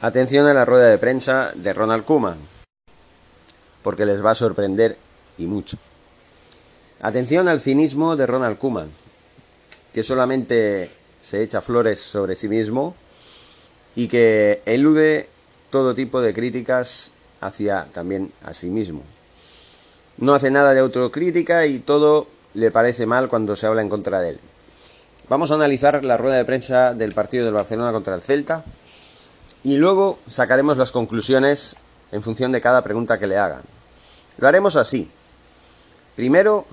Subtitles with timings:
[0.00, 2.38] Atención a la rueda de prensa de Ronald Koeman,
[3.82, 4.96] porque les va a sorprender
[5.38, 5.76] y mucho.
[7.00, 8.90] Atención al cinismo de Ronald Koeman,
[9.92, 10.90] que solamente
[11.20, 12.94] se echa flores sobre sí mismo
[13.94, 15.28] y que elude
[15.70, 19.02] todo tipo de críticas hacia también a sí mismo.
[20.18, 24.20] No hace nada de autocrítica y todo le parece mal cuando se habla en contra
[24.20, 24.40] de él.
[25.28, 28.64] Vamos a analizar la rueda de prensa del partido del Barcelona contra el Celta
[29.64, 31.76] y luego sacaremos las conclusiones
[32.10, 33.62] en función de cada pregunta que le hagan.
[34.38, 35.10] Lo haremos así.
[36.16, 36.66] Primero,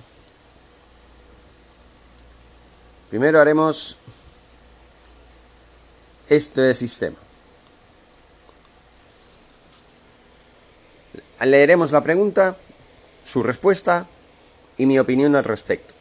[3.09, 3.97] primero haremos
[6.27, 7.17] este sistema.
[11.41, 12.57] Leeremos la pregunta,
[13.23, 14.07] su respuesta
[14.77, 15.93] y mi opinión al respecto.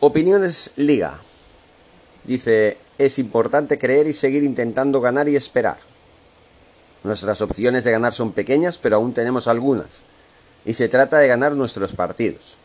[0.00, 1.18] Opiniones Liga.
[2.24, 5.78] Dice, es importante creer y seguir intentando ganar y esperar.
[7.04, 10.02] Nuestras opciones de ganar son pequeñas, pero aún tenemos algunas.
[10.64, 12.58] Y se trata de ganar nuestros partidos.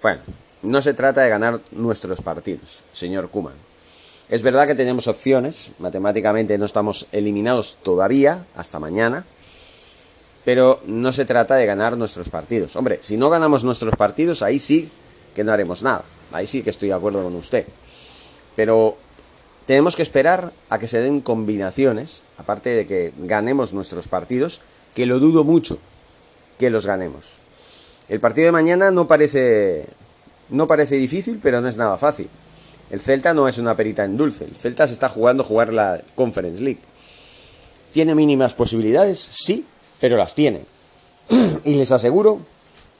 [0.00, 0.20] Bueno,
[0.62, 3.54] no se trata de ganar nuestros partidos, señor Kuman.
[4.28, 9.24] Es verdad que tenemos opciones, matemáticamente no estamos eliminados todavía, hasta mañana,
[10.44, 12.76] pero no se trata de ganar nuestros partidos.
[12.76, 14.88] Hombre, si no ganamos nuestros partidos, ahí sí
[15.34, 16.04] que no haremos nada.
[16.32, 17.66] Ahí sí que estoy de acuerdo con usted.
[18.56, 18.96] Pero
[19.66, 24.60] tenemos que esperar a que se den combinaciones, aparte de que ganemos nuestros partidos,
[24.94, 25.78] que lo dudo mucho
[26.58, 27.38] que los ganemos.
[28.08, 29.86] El partido de mañana no parece
[30.50, 32.28] no parece difícil, pero no es nada fácil.
[32.90, 34.44] El Celta no es una perita en dulce.
[34.44, 36.80] El Celta se está jugando jugar la Conference League.
[37.92, 39.18] ¿Tiene mínimas posibilidades?
[39.18, 39.64] Sí,
[40.00, 40.64] pero las tiene.
[41.64, 42.40] y les aseguro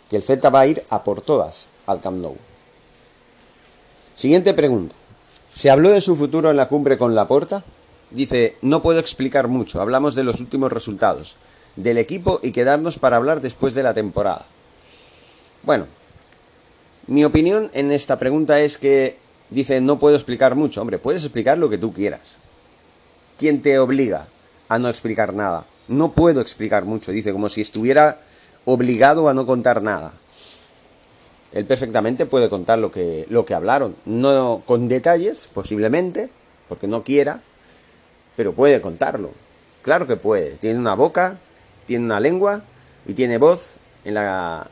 [0.09, 2.37] que el Celta va a ir a por todas al Camp Nou.
[4.15, 4.95] Siguiente pregunta.
[5.55, 7.63] ¿Se habló de su futuro en la cumbre con Laporta?
[8.11, 11.37] Dice, no puedo explicar mucho, hablamos de los últimos resultados,
[11.77, 14.45] del equipo y quedarnos para hablar después de la temporada.
[15.63, 15.87] Bueno,
[17.07, 19.17] mi opinión en esta pregunta es que
[19.51, 20.81] dice, no puedo explicar mucho.
[20.81, 22.37] Hombre, puedes explicar lo que tú quieras.
[23.39, 24.27] ¿Quién te obliga
[24.69, 25.65] a no explicar nada?
[25.89, 28.21] No puedo explicar mucho, dice, como si estuviera
[28.65, 30.13] obligado a no contar nada.
[31.53, 36.31] Él perfectamente puede contar lo que, lo que hablaron, no con detalles, posiblemente,
[36.69, 37.43] porque no quiera,
[38.37, 39.31] pero puede contarlo.
[39.83, 40.53] Claro que puede.
[40.53, 41.39] Tiene una boca,
[41.87, 42.65] tiene una lengua
[43.07, 44.67] y tiene voz en, la,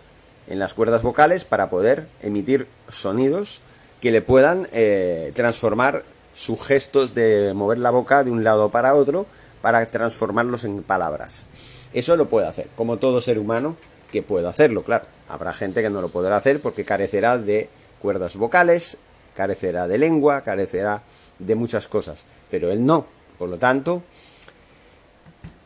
[0.48, 3.60] en las cuerdas vocales para poder emitir sonidos
[4.00, 6.02] que le puedan eh, transformar
[6.32, 9.26] sus gestos de mover la boca de un lado para otro
[9.60, 11.46] para transformarlos en palabras.
[11.92, 13.76] Eso lo puede hacer, como todo ser humano
[14.10, 15.04] que puede hacerlo, claro.
[15.28, 17.68] Habrá gente que no lo podrá hacer porque carecerá de
[18.00, 18.98] cuerdas vocales,
[19.34, 21.02] carecerá de lengua, carecerá
[21.38, 23.06] de muchas cosas, pero él no.
[23.38, 24.02] Por lo tanto,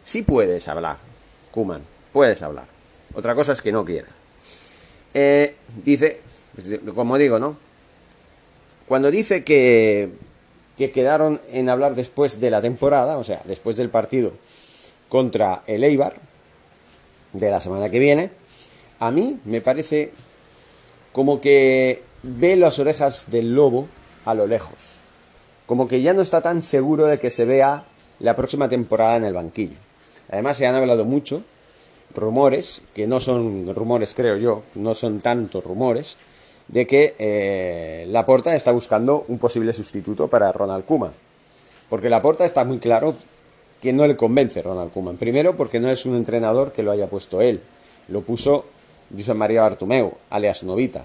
[0.03, 0.99] sí puedes hablar,
[1.51, 1.83] Kuman,
[2.13, 2.67] puedes hablar.
[3.15, 4.09] Otra cosa es que no quiera.
[5.15, 6.21] Eh, dice,
[6.95, 7.57] como digo, ¿no?
[8.87, 10.11] Cuando dice que
[10.77, 14.33] que quedaron en hablar después de la temporada, o sea, después del partido
[15.09, 16.15] contra el Eibar
[17.35, 18.31] de la semana que viene,
[19.01, 20.13] a mí me parece
[21.13, 23.87] como que ve las orejas del lobo
[24.25, 25.01] a lo lejos.
[25.67, 27.85] Como que ya no está tan seguro de que se vea
[28.21, 29.77] la próxima temporada en el banquillo.
[30.31, 31.43] Además se han hablado mucho
[32.15, 36.17] rumores, que no son rumores creo yo, no son tantos rumores,
[36.69, 41.13] de que eh, Laporta está buscando un posible sustituto para Ronald Koeman.
[41.91, 43.15] Porque Laporta está muy claro
[43.85, 45.19] que no le convence Ronald Koeman.
[45.19, 47.61] Primero porque no es un entrenador que lo haya puesto él.
[48.09, 48.65] Lo puso
[49.15, 51.05] José María Bartumeu, alias Novita.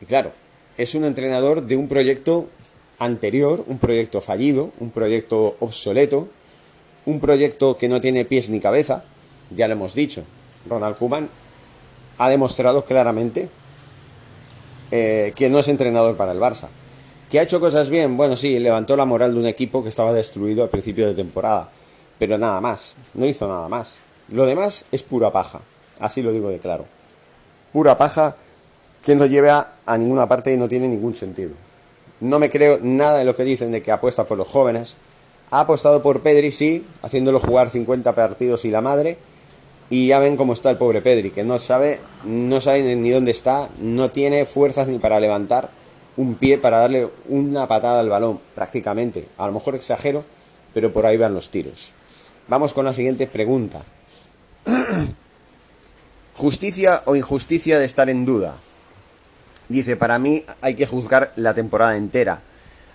[0.00, 0.30] Y claro,
[0.78, 2.46] es un entrenador de un proyecto
[3.00, 6.28] anterior, un proyecto fallido, un proyecto obsoleto,
[7.06, 9.02] un proyecto que no tiene pies ni cabeza,
[9.50, 10.22] ya lo hemos dicho.
[10.70, 11.28] Ronald Koeman
[12.18, 13.48] ha demostrado claramente
[14.92, 16.68] eh, que no es entrenador para el Barça.
[17.30, 18.16] ¿Que ha hecho cosas bien?
[18.16, 21.68] Bueno, sí, levantó la moral de un equipo que estaba destruido al principio de temporada.
[22.18, 23.96] Pero nada más, no hizo nada más.
[24.28, 25.60] Lo demás es pura paja,
[25.98, 26.86] así lo digo de claro.
[27.72, 28.36] Pura paja
[29.04, 31.52] que no lleva a ninguna parte y no tiene ningún sentido.
[32.20, 34.96] No me creo nada de lo que dicen de que apuesta por los jóvenes.
[35.50, 39.18] Ha apostado por Pedri, sí, haciéndolo jugar 50 partidos y la madre,
[39.90, 43.32] y ya ven cómo está el pobre Pedri, que no sabe, no sabe ni dónde
[43.32, 45.70] está, no tiene fuerzas ni para levantar
[46.16, 49.26] un pie para darle una patada al balón, prácticamente.
[49.38, 50.24] A lo mejor exagero,
[50.72, 51.92] pero por ahí van los tiros.
[52.48, 53.82] Vamos con la siguiente pregunta.
[56.36, 58.56] ¿Justicia o injusticia de estar en duda?
[59.68, 62.40] Dice, para mí hay que juzgar la temporada entera.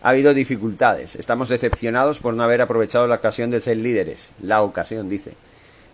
[0.01, 1.15] Ha habido dificultades.
[1.15, 4.33] Estamos decepcionados por no haber aprovechado la ocasión de ser líderes.
[4.41, 5.33] La ocasión, dice.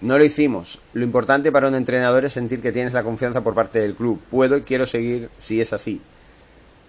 [0.02, 0.80] No lo hicimos.
[0.94, 4.20] Lo importante para un entrenador es sentir que tienes la confianza por parte del club.
[4.30, 6.02] Puedo y quiero seguir si es así.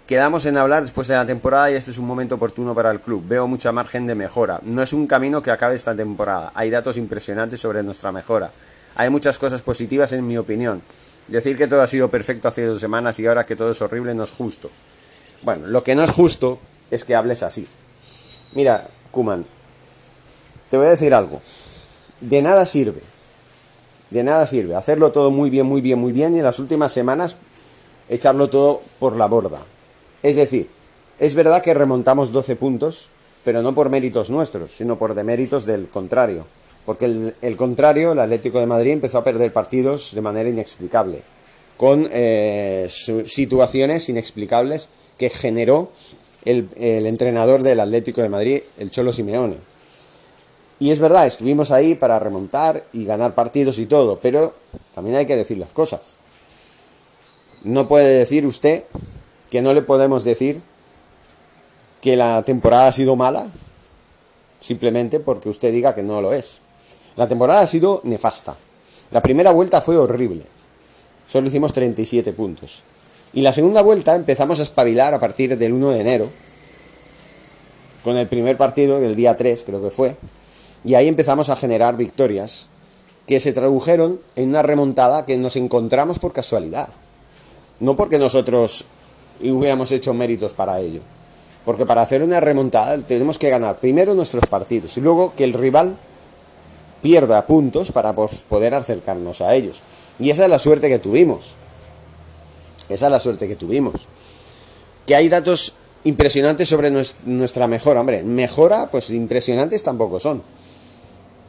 [0.07, 3.01] Quedamos en hablar después de la temporada y este es un momento oportuno para el
[3.01, 3.25] club.
[3.27, 4.61] Veo mucha margen de mejora.
[4.63, 6.53] No es un camino que acabe esta temporada.
[6.55, 8.53] Hay datos impresionantes sobre nuestra mejora.
[8.95, 10.81] Hay muchas cosas positivas en mi opinión.
[11.27, 14.15] Decir que todo ha sido perfecto hace dos semanas y ahora que todo es horrible
[14.15, 14.71] no es justo.
[15.43, 17.67] Bueno, lo que no es justo es que hables así.
[18.55, 19.45] Mira, Kuman,
[20.71, 21.43] te voy a decir algo.
[22.21, 23.03] De nada sirve.
[24.11, 26.93] De nada sirve hacerlo todo muy bien, muy bien, muy bien y en las últimas
[26.93, 27.35] semanas
[28.09, 29.59] echarlo todo por la borda.
[30.23, 30.69] Es decir,
[31.19, 33.11] es verdad que remontamos 12 puntos,
[33.45, 36.47] pero no por méritos nuestros, sino por deméritos del contrario
[36.87, 41.21] porque el, contrario, el Atlético de Madrid, empezó a perder partidos de manera inexplicable,
[41.77, 45.91] con eh, situaciones inexplicables que generó
[46.45, 49.57] el, entrenador del Atlético de Madrid, el Cholo Simeone.
[50.79, 54.55] Y es verdad, estuvimos ahí para remontar y ganar partidos y todo, pero
[54.95, 56.15] también hay que decir las cosas.
[57.65, 58.85] No puede decir usted
[59.51, 60.61] que no le podemos decir
[62.01, 63.47] que la temporada ha sido mala
[64.61, 66.61] simplemente porque usted diga que no lo es.
[67.17, 68.57] La temporada ha sido nefasta.
[69.11, 70.43] La primera vuelta fue horrible.
[71.27, 72.83] Solo hicimos 37 puntos.
[73.33, 76.29] Y la segunda vuelta empezamos a espabilar a partir del 1 de enero,
[78.03, 80.17] con el primer partido del día 3 creo que fue,
[80.85, 82.69] y ahí empezamos a generar victorias
[83.27, 86.89] que se tradujeron en una remontada que nos encontramos por casualidad.
[87.81, 88.87] No porque nosotros
[89.41, 91.01] hubiéramos hecho méritos para ello.
[91.65, 95.53] Porque para hacer una remontada tenemos que ganar primero nuestros partidos y luego que el
[95.53, 95.97] rival
[97.03, 99.83] pierda puntos para poder acercarnos a ellos.
[100.19, 101.57] Y esa es la suerte que tuvimos.
[102.89, 104.07] Esa es la suerte que tuvimos.
[105.07, 105.75] Que hay datos
[106.05, 106.91] impresionantes sobre
[107.25, 108.01] nuestra mejora.
[108.01, 110.43] Hombre, mejora, pues impresionantes tampoco son.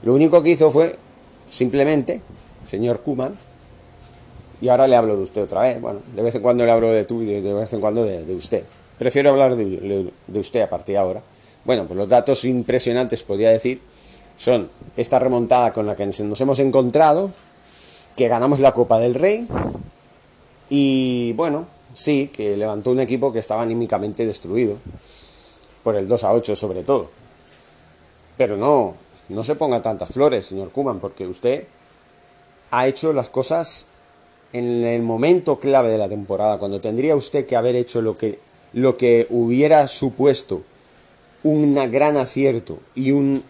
[0.04, 0.96] Lo único que hizo fue
[1.50, 2.22] simplemente,
[2.66, 3.38] señor Kuman,
[4.62, 5.80] y ahora le hablo de usted otra vez.
[5.80, 8.36] Bueno, de vez en cuando le hablo de tú y de, vez en cuando de,
[8.36, 8.64] usted.
[8.98, 11.22] Prefiero hablar de, de, usted a partir de ahora.
[11.66, 13.82] Bueno, pues los datos impresionantes podría decir
[14.38, 17.32] son esta remontada con la que nos hemos encontrado,
[18.16, 19.48] que ganamos la Copa del Rey
[20.70, 24.78] y bueno, sí, que levantó un equipo que estaba anímicamente destruido,
[25.84, 27.10] por el 2 a 8 sobre todo.
[28.38, 28.96] Pero no,
[29.30, 31.66] no se ponga tantas flores, señor Kuman, porque usted
[32.72, 33.88] ha hecho las cosas
[34.58, 38.40] en el momento clave de la temporada, cuando tendría usted que haber hecho lo que,
[38.74, 40.64] lo que hubiera supuesto
[41.44, 43.44] un gran acierto y un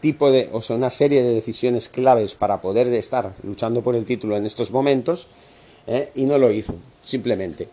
[0.00, 4.04] tipo de, o sea, una serie de decisiones claves para poder estar luchando por el
[4.04, 5.28] título en estos momentos,
[5.86, 6.10] ¿eh?
[6.14, 7.68] y no lo hizo, simplemente.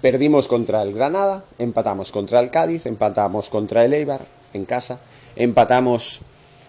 [0.00, 4.24] Perdimos contra el Granada, empatamos contra el Cádiz, empatamos contra el Eibar
[4.54, 5.00] en casa,
[5.36, 6.20] empatamos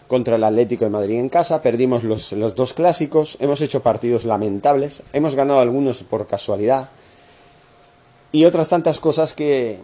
[0.07, 4.25] contra el Atlético de Madrid en casa, perdimos los, los dos clásicos, hemos hecho partidos
[4.25, 6.89] lamentables, hemos ganado algunos por casualidad,
[8.31, 9.79] y otras tantas cosas que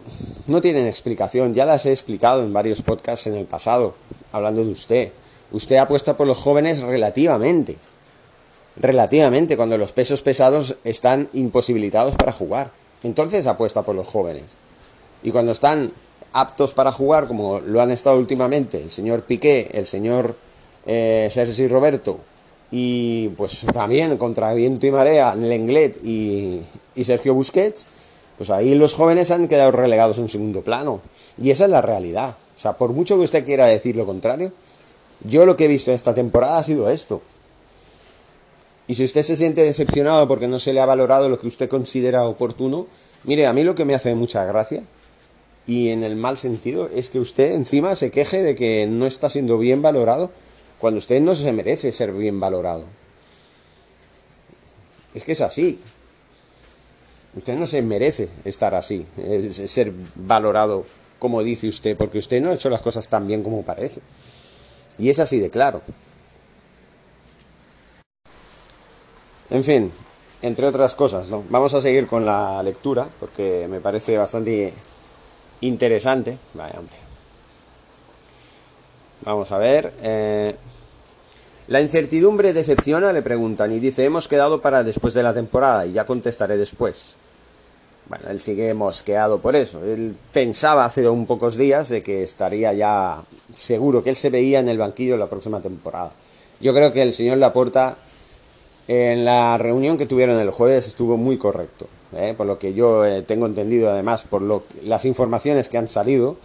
[0.46, 1.54] no tienen explicación.
[1.54, 3.94] Ya las he explicado en varios podcasts en el pasado,
[4.32, 5.12] hablando de usted.
[5.52, 7.76] Usted apuesta por los jóvenes relativamente.
[8.76, 12.70] Relativamente, cuando los pesos pesados están imposibilitados para jugar.
[13.02, 14.56] Entonces apuesta por los jóvenes.
[15.22, 15.92] Y cuando están
[16.34, 20.36] aptos para jugar, como lo han estado últimamente el señor Piqué, el señor
[20.84, 22.18] eh, Sergi Roberto,
[22.70, 26.60] y pues también contra viento y marea, Lenglet y,
[26.96, 27.86] y Sergio Busquets,
[28.36, 31.00] pues ahí los jóvenes han quedado relegados en segundo plano.
[31.40, 32.36] Y esa es la realidad.
[32.56, 34.52] O sea, por mucho que usted quiera decir lo contrario,
[35.22, 37.22] yo lo que he visto esta temporada ha sido esto.
[38.88, 41.68] Y si usted se siente decepcionado porque no se le ha valorado lo que usted
[41.68, 42.88] considera oportuno,
[43.22, 44.82] mire, a mí lo que me hace mucha gracia,
[45.66, 49.30] y en el mal sentido, es que usted encima se queje de que no está
[49.30, 50.30] siendo bien valorado
[50.78, 52.84] cuando usted no se merece ser bien valorado.
[55.14, 55.78] Es que es así.
[57.36, 59.06] Usted no se merece estar así,
[59.52, 60.84] ser valorado
[61.18, 64.02] como dice usted, porque usted no ha hecho las cosas tan bien como parece.
[64.98, 65.80] Y es así de claro.
[69.50, 69.90] En fin,
[70.42, 71.42] entre otras cosas, ¿no?
[71.48, 74.74] Vamos a seguir con la lectura, porque me parece bastante
[75.66, 76.38] interesante.
[76.54, 76.96] Vaya, hombre.
[79.22, 79.92] Vamos a ver.
[80.02, 80.54] Eh,
[81.68, 85.92] la incertidumbre decepciona, le preguntan, y dice, hemos quedado para después de la temporada, y
[85.92, 87.16] ya contestaré después.
[88.06, 89.82] Bueno, él sigue mosqueado por eso.
[89.82, 94.60] Él pensaba hace un pocos días de que estaría ya seguro, que él se veía
[94.60, 96.12] en el banquillo la próxima temporada.
[96.60, 97.96] Yo creo que el señor Laporta
[98.86, 101.86] en la reunión que tuvieron el jueves estuvo muy correcto.
[102.16, 102.34] ¿Eh?
[102.36, 104.42] Por lo que yo eh, tengo entendido además, por
[104.84, 106.36] las informaciones que han salido,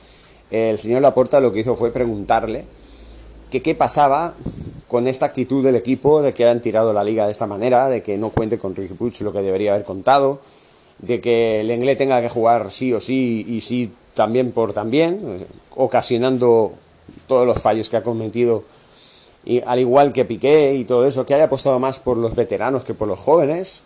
[0.51, 2.65] el señor Laporta lo que hizo fue preguntarle
[3.49, 4.35] qué pasaba
[4.87, 8.01] con esta actitud del equipo de que han tirado la liga de esta manera, de
[8.01, 10.39] que no cuente con Ricky Puig lo que debería haber contado,
[10.99, 15.45] de que el inglés tenga que jugar sí o sí y sí también por también,
[15.75, 16.73] ocasionando
[17.27, 18.63] todos los fallos que ha cometido,
[19.45, 22.83] y al igual que Piqué y todo eso, que haya apostado más por los veteranos
[22.83, 23.83] que por los jóvenes,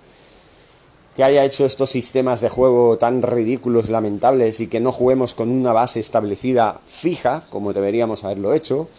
[1.16, 5.50] que haya hecho estos sistemas de juego tan ridículos, lamentables y que no juguemos con
[5.50, 8.90] una base establecida fija, como deberíamos haberlo hecho.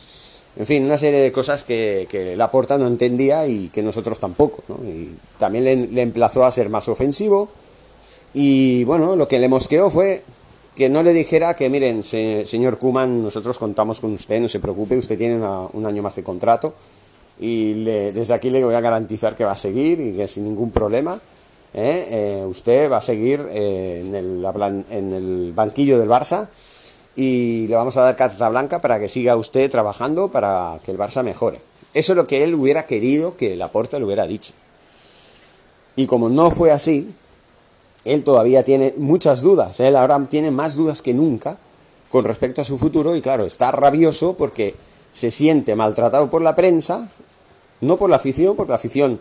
[0.56, 4.62] En fin, una serie de cosas que, que Laporta no entendía y que nosotros tampoco.
[4.84, 7.48] Y también le, emplazó a ser más ofensivo.
[8.32, 10.22] Y bueno, lo que le mosqueó fue
[10.76, 14.60] que no le dijera que, miren, se, señor Kuman, nosotros contamos con usted, no se
[14.60, 16.74] preocupe, usted tiene una, un año más de contrato.
[17.40, 20.70] Y desde aquí le voy a garantizar que va a seguir y que sin ningún
[20.70, 21.20] problema.
[21.74, 22.06] ¿Eh?
[22.10, 26.48] Eh, usted va a seguir eh, en, el, en el banquillo del Barça
[27.16, 30.98] y le vamos a dar carta blanca para que siga usted trabajando para que el
[30.98, 31.60] Barça mejore.
[31.92, 34.52] Eso es lo que él hubiera querido que Laporta le hubiera dicho.
[35.96, 37.14] Y como no fue así,
[38.04, 39.78] él todavía tiene muchas dudas.
[39.80, 41.58] Él ahora tiene más dudas que nunca
[42.10, 44.74] con respecto a su futuro y claro, está rabioso porque
[45.12, 47.08] se siente maltratado por la prensa,
[47.80, 49.20] no por la afición, porque la afición,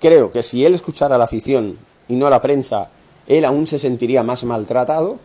[0.00, 1.78] creo que si él escuchara la afición
[2.08, 2.88] y no la prensa,
[3.26, 5.18] él aún se sentiría más maltratado,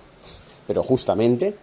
[0.68, 1.56] pero justamente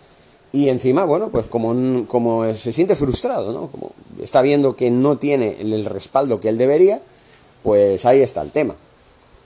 [0.53, 3.69] y encima, bueno, pues como, como se siente frustrado, ¿no?
[3.69, 7.01] Como está viendo que no tiene el respaldo que él debería,
[7.63, 8.75] pues ahí está el tema.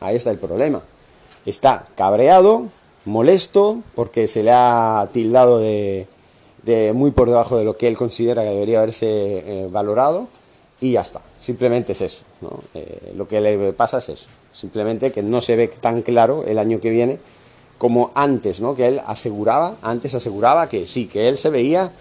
[0.01, 0.83] Ahí está el problema.
[1.47, 2.67] Está cabreado,
[3.05, 6.09] molesto, porque se le ha tildado de,
[6.65, 10.27] de muy por debajo de lo que él considera que debería haberse eh, valorado,
[10.81, 11.21] y ya está.
[11.41, 12.25] Simplemente es eso.
[12.75, 14.29] Eh, lo que le pasa es eso.
[14.53, 17.19] Simplemente que no se ve tan claro el año que viene
[17.79, 18.75] como antes, ¿no?
[18.75, 21.93] Que él aseguraba, antes aseguraba que sí, que él se veía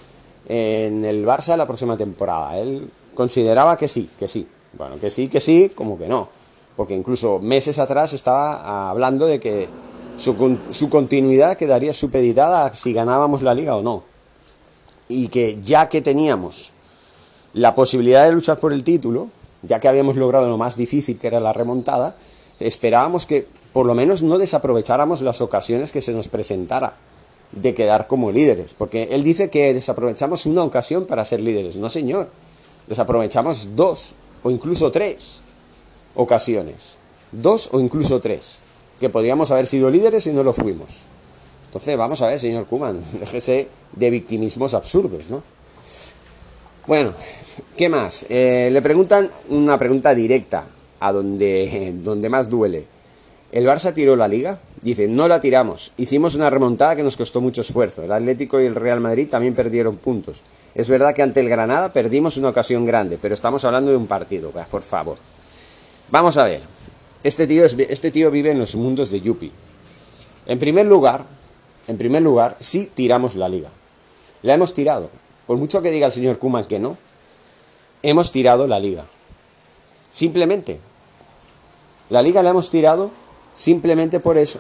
[0.48, 2.58] en el Barça la próxima temporada.
[2.58, 4.48] Él consideraba que sí, que sí.
[4.78, 6.30] Bueno, que sí, que sí, como que no.
[6.76, 9.68] Porque incluso meses atrás estaba hablando de que
[10.18, 14.04] su, su continuidad quedaría supeditada si ganábamos la liga o no.
[15.08, 16.74] Y que ya que teníamos
[17.56, 19.30] la posibilidad de luchar por el título,
[19.62, 22.18] ya que habíamos logrado lo más difícil que era la remontada,
[22.60, 26.96] esperábamos que por lo menos no desaprovecháramos las ocasiones que se nos presentara
[27.54, 31.78] de quedar como líderes, porque él dice que desaprovechamos una ocasión para ser líderes.
[31.78, 32.28] No, señor,
[32.88, 35.40] desaprovechamos dos o incluso tres
[36.14, 36.98] ocasiones,
[37.32, 38.60] dos o incluso tres,
[39.00, 41.06] que podríamos haber sido líderes y no lo fuimos.
[41.68, 45.42] Entonces, vamos a ver, señor Kuman, déjese de victimismos absurdos, ¿no?
[46.88, 47.14] Bueno,
[47.76, 48.28] ¿qué más?
[48.30, 50.66] Eh, le preguntan una pregunta directa
[51.00, 52.86] a donde, donde más duele.
[53.52, 54.60] ¿El Barça tiró la liga?
[54.82, 55.94] Dice, no la tiramos.
[55.98, 58.04] Hicimos una remontada que nos costó mucho esfuerzo.
[58.04, 60.44] El Atlético y el Real Madrid también perdieron puntos.
[60.76, 64.08] Es verdad que ante el Granada perdimos una ocasión grande, pero estamos hablando de un
[64.08, 65.18] partido, por favor.
[66.12, 66.62] Vamos a ver.
[67.24, 69.52] Este tío, es, este tío vive en los mundos de Yupi.
[70.46, 71.26] En primer lugar,
[71.88, 73.70] en primer lugar, sí tiramos la liga.
[74.44, 75.10] La hemos tirado.
[75.48, 76.98] Por mucho que diga el señor Kuman que no,
[78.02, 79.06] hemos tirado la liga.
[80.12, 80.80] Simplemente.
[82.10, 83.12] La liga la hemos tirado
[83.56, 84.60] Simplemente por eso.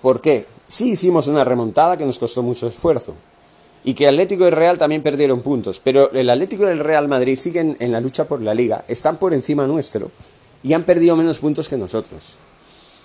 [0.00, 0.46] ¿Por qué?
[0.66, 3.14] Sí hicimos una remontada que nos costó mucho esfuerzo.
[3.84, 5.78] Y que Atlético y Real también perdieron puntos.
[5.84, 8.84] Pero el Atlético y el Real Madrid siguen en la lucha por la liga.
[8.88, 10.10] Están por encima nuestro.
[10.62, 12.38] Y han perdido menos puntos que nosotros.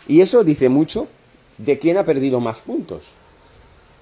[0.07, 1.07] Y eso dice mucho
[1.57, 3.11] de quién ha perdido más puntos.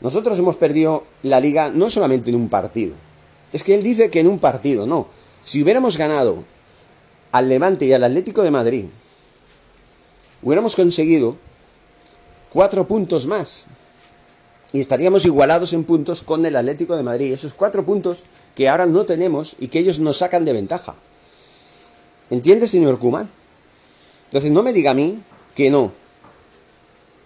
[0.01, 2.93] Nosotros hemos perdido la liga no solamente en un partido.
[3.53, 5.07] Es que él dice que en un partido, no.
[5.43, 6.43] Si hubiéramos ganado
[7.31, 8.85] al Levante y al Atlético de Madrid
[10.41, 11.35] hubiéramos conseguido
[12.53, 13.65] cuatro puntos más
[14.73, 17.33] y estaríamos igualados en puntos con el Atlético de Madrid.
[17.33, 18.23] Esos cuatro puntos
[18.55, 20.95] que ahora no tenemos y que ellos nos sacan de ventaja.
[22.29, 23.29] ¿Entiende, señor Kuman?
[24.25, 25.19] Entonces no me diga a mí
[25.55, 25.91] que no.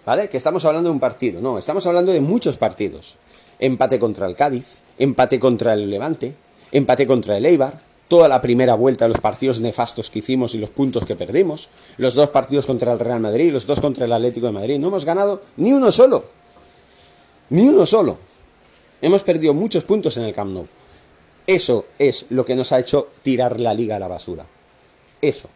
[0.06, 0.30] ¿Vale?
[0.30, 1.42] Que estamos hablando de un partido.
[1.42, 3.18] No, estamos hablando de muchos partidos.
[3.60, 6.34] Empate contra el Cádiz, empate contra el Levante,
[6.72, 7.74] empate contra el Eibar,
[8.08, 12.16] toda la primera vuelta, los partidos nefastos que hicimos y los puntos que perdimos, los
[12.16, 15.06] dos partidos contra el Real Madrid, los dos contra el Atlético de Madrid, no hemos
[15.06, 16.26] ganado ni uno solo.
[17.52, 18.18] Ni uno solo.
[19.02, 20.68] Hemos perdido muchos puntos en el Camp Nou.
[21.48, 24.46] Eso es lo que nos ha hecho tirar la liga a la basura.
[25.22, 25.48] Eso.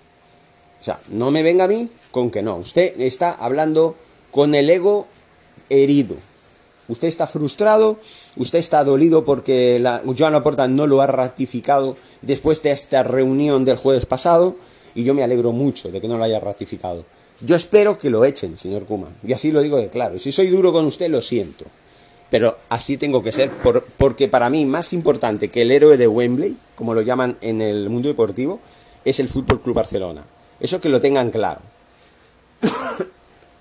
[0.79, 2.57] O sea, no me venga a mí con que no.
[2.57, 3.95] Usted está hablando
[4.35, 5.07] con el ego
[5.69, 6.17] herido.
[6.89, 7.97] Usted está frustrado,
[8.35, 13.63] usted está dolido porque la, Joan Laporta no lo ha ratificado después de esta reunión
[13.63, 14.57] del jueves pasado
[14.93, 17.05] y yo me alegro mucho de que no lo haya ratificado.
[17.39, 20.19] Yo espero que lo echen, señor Kuma, y así lo digo de claro.
[20.19, 21.63] Si soy duro con usted, lo siento.
[22.29, 23.49] pero así tengo que ser,
[23.97, 27.89] porque para mí más importante que el héroe de Wembley, como lo llaman en el
[27.89, 28.59] mundo deportivo,
[29.05, 30.25] es el Fútbol Club Barcelona.
[30.59, 31.61] Eso que lo tengan claro.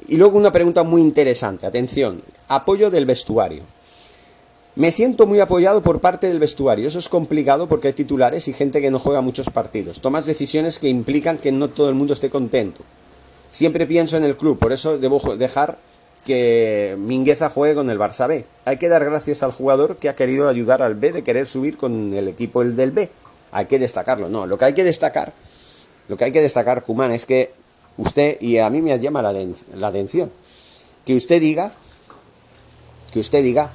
[0.08, 3.62] Y luego una pregunta muy interesante, atención, apoyo del vestuario.
[4.76, 6.88] Me siento muy apoyado por parte del vestuario.
[6.88, 10.00] Eso es complicado porque hay titulares y gente que no juega muchos partidos.
[10.00, 12.82] Tomas decisiones que implican que no todo el mundo esté contento.
[13.52, 15.78] Siempre pienso en el club, por eso debo dejar
[16.26, 18.44] que Mingueza juegue con el Barça B.
[18.64, 21.76] Hay que dar gracias al jugador que ha querido ayudar al B de querer subir
[21.76, 23.10] con el equipo el del B.
[23.52, 24.28] Hay que destacarlo.
[24.28, 25.32] No, lo que hay que destacar,
[26.08, 27.52] lo que hay que destacar, Kuman, es que
[27.96, 30.30] usted, y a mí me llama la, la atención,
[31.04, 31.72] que usted diga,
[33.12, 33.70] que usted diga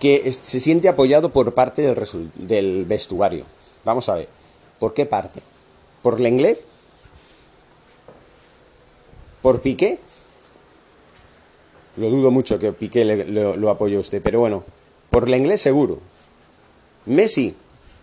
[0.00, 3.44] que se siente apoyado por parte del, del vestuario.
[3.84, 4.28] Vamos a ver,
[4.78, 5.40] ¿por qué parte?
[6.02, 6.62] ¿Por Lenglet?
[9.42, 9.98] ¿Por Piqué?
[11.96, 14.64] Lo dudo mucho que Piqué lo, apoye a usted, pero bueno,
[15.08, 16.00] por Lenglet seguro.
[17.06, 17.54] Messi,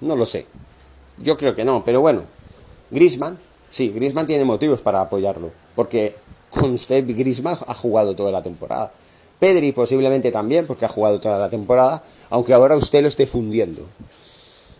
[0.02, 0.48] no lo sé.
[1.20, 2.24] Yo creo que no, pero bueno.
[2.90, 3.38] Grisman,
[3.74, 6.16] sí, Grisman tiene motivos para apoyarlo, porque
[6.52, 8.92] con usted Grisman ha jugado toda la temporada.
[9.40, 13.82] Pedri posiblemente también, porque ha jugado toda la temporada, aunque ahora usted lo esté fundiendo.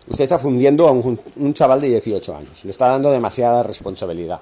[0.06, 1.18] Usted está fundiendo a un,
[1.54, 4.40] chaval de 18 años, le está dando demasiada responsabilidad.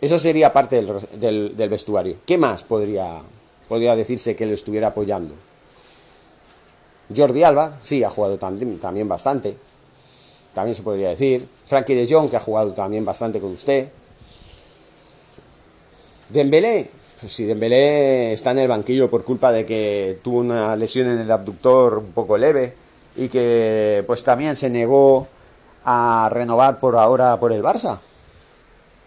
[0.00, 2.16] Eso sería parte del, vestuario.
[2.24, 3.20] ¿Qué más podría,
[3.68, 5.34] podría decirse que lo estuviera apoyando?
[7.14, 9.56] Jordi Alba, sí, ha jugado también bastante.
[10.54, 11.46] También se podría decir.
[11.66, 13.88] Frankie de Jong, que ha jugado también bastante con usted.
[16.28, 16.90] Dembélé,
[17.20, 21.18] pues si Dembélé está en el banquillo por culpa de que tuvo una lesión en
[21.18, 22.74] el abductor un poco leve
[23.16, 25.28] y que pues también se negó
[25.84, 27.98] a renovar por ahora por el Barça.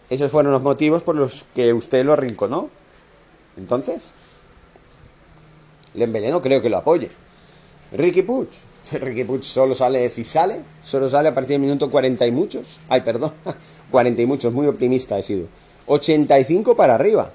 [0.10, 2.70] Esos fueron los motivos por los que usted lo arrinconó.
[3.58, 4.14] Entonces,
[5.94, 7.10] Dembélé no creo que lo apoye.
[7.92, 8.50] Ricky Puig.
[8.94, 12.80] Ricky Puig solo sale si sale, solo sale a partir del minuto 40 y muchos.
[12.88, 13.32] Ay, perdón,
[13.92, 15.48] 40 y muchos, muy optimista he sido.
[15.88, 17.32] 85 para arriba.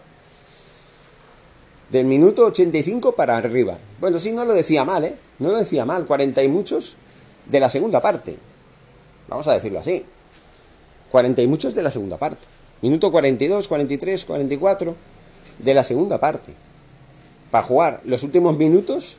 [1.90, 3.76] Del minuto 85 para arriba.
[4.00, 5.16] Bueno, sí, no lo decía mal, ¿eh?
[5.40, 6.06] No lo decía mal.
[6.06, 6.96] 40 y muchos
[7.46, 8.38] de la segunda parte.
[9.28, 10.04] Vamos a decirlo así.
[11.10, 12.44] 40 y muchos de la segunda parte.
[12.82, 14.96] Minuto 42, 43, 44
[15.58, 16.52] de la segunda parte.
[17.50, 19.18] Para jugar los últimos minutos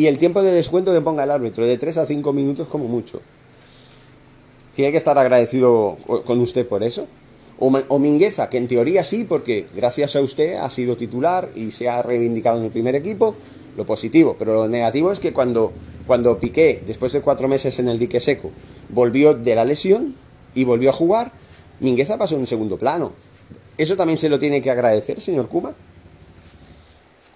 [0.00, 2.88] y el tiempo de descuento que ponga el árbitro, de 3 a 5 minutos como
[2.88, 3.20] mucho.
[4.74, 7.06] Tiene que estar agradecido con usted por eso.
[7.58, 11.90] O, Mingueza, que en teoría sí, porque gracias a usted ha sido titular y se
[11.90, 13.34] ha reivindicado en el primer equipo,
[13.76, 14.36] lo positivo.
[14.38, 15.70] Pero lo negativo es que cuando,
[16.06, 18.50] cuando Piqué, después de cuatro meses en el dique seco,
[18.88, 20.14] volvió de la lesión
[20.54, 21.30] y volvió a jugar,
[21.80, 23.12] Mingueza pasó en segundo plano.
[23.76, 25.74] ¿Eso también se lo tiene que agradecer, señor Kuma?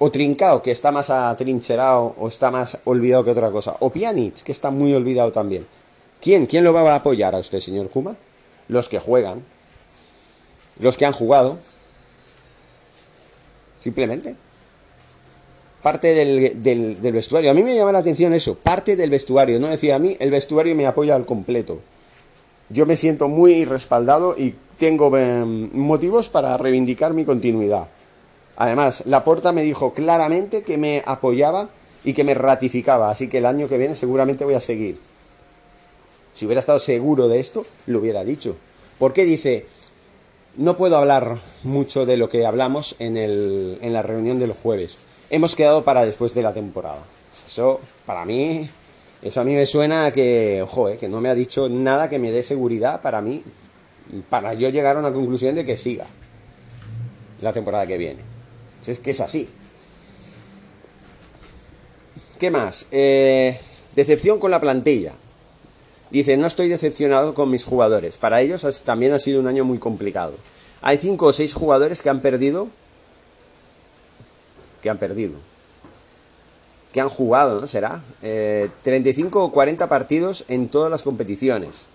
[0.05, 3.77] O Trincao, que está más atrincherado o está más olvidado que otra cosa.
[3.81, 5.64] O Pjanic, que está muy olvidado también.
[6.21, 6.45] ¿Quién?
[6.45, 8.14] ¿Quién lo va a apoyar a usted, señor Kuma?
[8.69, 9.43] Los que juegan
[10.81, 11.59] los que han jugado.
[13.79, 14.35] Simplemente.
[15.83, 17.51] Parte del, del, vestuario.
[17.51, 19.61] A mí me llama la atención eso, parte del vestuario.
[19.61, 21.81] No decía a mí, el vestuario me apoya al completo.
[22.71, 27.87] Yo me siento muy respaldado y tengo em, motivos para reivindicar mi continuidad.
[28.57, 31.69] Además, Laporta me dijo claramente que me apoyaba
[32.05, 34.99] y que me ratificaba, así que el año que viene seguramente voy a seguir.
[36.33, 38.57] Si hubiera estado seguro de esto, lo hubiera dicho.
[38.99, 39.67] ¿Por qué dice,
[40.57, 44.99] no puedo hablar mucho de lo que hablamos en, el, en la reunión del jueves.
[45.31, 47.03] Hemos quedado para después de la temporada.
[47.47, 48.69] Eso, para mí,
[49.23, 52.09] eso a mí me suena a que, ojo, eh, que no me ha dicho nada
[52.09, 53.43] que me dé seguridad para mí,
[54.31, 56.07] para yo llegar a una conclusión de que siga
[57.40, 58.34] la temporada que viene.
[58.87, 59.49] Es que es así.
[62.38, 62.88] ¿Qué más?
[62.90, 63.59] Eh,
[63.94, 65.12] decepción con la plantilla.
[66.11, 68.18] Dice, no estoy decepcionado con mis jugadores.
[68.18, 70.35] Para ellos también ha sido un año muy complicado.
[70.83, 72.68] Hay cinco o seis jugadores que han perdido.
[74.83, 75.33] Que han perdido.
[76.92, 77.66] Que han jugado, ¿no?
[77.66, 78.03] Será.
[78.20, 81.87] 35 eh, o 40 partidos en todas las competiciones.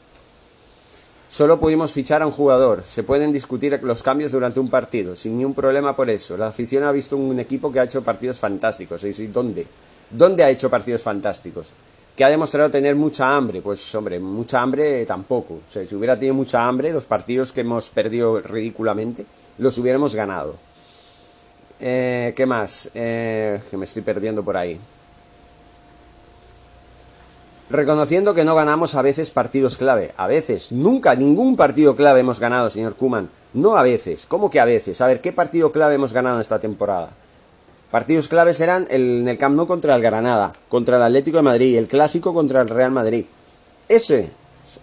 [1.29, 2.83] Solo pudimos fichar a un jugador.
[2.83, 6.35] Se pueden discutir los cambios durante un partido, sin ningún problema por eso.
[6.35, 9.03] La afición ha visto un equipo que ha hecho partidos fantásticos.
[9.03, 9.65] ¿Y dónde?
[10.09, 11.71] ¿Dónde ha hecho partidos fantásticos?
[12.19, 13.61] que ha demostrado tener mucha hambre.
[13.61, 15.61] Pues hombre, mucha hambre tampoco.
[15.65, 19.25] Si hubiera tenido mucha hambre, los partidos que hemos perdido ridículamente,
[19.57, 20.57] los hubiéramos ganado.
[21.79, 22.91] Eh, ¿Qué más?
[22.93, 24.77] Eh, que me estoy perdiendo por ahí.
[27.69, 30.11] Reconociendo que no ganamos a veces partidos clave.
[30.17, 30.71] A veces.
[30.71, 33.29] Nunca, ningún partido clave hemos ganado, señor Kuman.
[33.53, 34.25] No a veces.
[34.25, 35.01] ¿Cómo que a veces?
[35.01, 37.11] A ver, ¿qué partido clave hemos ganado esta temporada?
[37.91, 41.43] Partidos claves serán el, en el Camp Nou contra el Granada, contra el Atlético de
[41.43, 43.25] Madrid, el Clásico contra el Real Madrid.
[43.87, 44.29] Ese,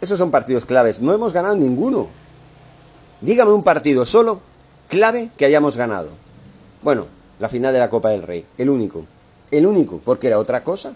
[0.01, 1.01] esos son partidos claves.
[1.01, 2.07] No hemos ganado ninguno.
[3.21, 4.41] Dígame un partido solo
[4.89, 6.11] clave que hayamos ganado.
[6.83, 7.07] Bueno,
[7.39, 9.05] la final de la Copa del Rey, el único.
[9.51, 10.95] El único, porque era otra cosa.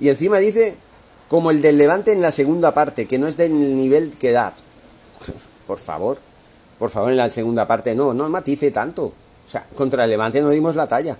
[0.00, 0.76] Y encima dice,
[1.28, 4.52] como el del Levante en la segunda parte, que no es del nivel que da.
[5.66, 6.18] Por favor,
[6.78, 9.04] por favor, en la segunda parte no, no matice tanto.
[9.04, 11.16] O sea, contra el Levante no dimos la talla.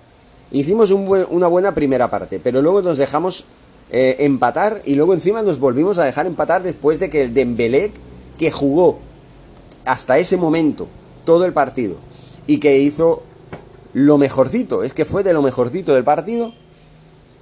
[0.51, 3.45] Hicimos una buena primera parte, pero luego nos dejamos
[3.89, 7.91] eh, empatar y luego encima nos volvimos a dejar empatar después de que el Dembélé,
[8.37, 8.99] que jugó
[9.85, 10.87] hasta ese momento
[11.23, 11.95] todo el partido
[12.47, 13.23] y que hizo
[13.93, 16.53] lo mejorcito, es que fue de lo mejorcito del partido,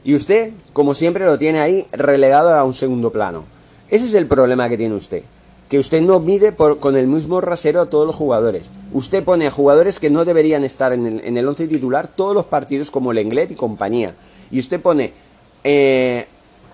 [0.03, 3.43] y usted, como siempre, lo tiene ahí relegado a un segundo plano.
[3.89, 5.23] Ese es el problema que tiene usted.
[5.69, 8.71] Que usted no mide con el mismo rasero a todos los jugadores.
[8.93, 12.45] Usted pone a jugadores que no deberían estar en el, en once titular todos los
[12.45, 14.15] partidos como Lenglet y compañía.
[14.49, 15.13] Y usted pone
[15.63, 16.25] eh,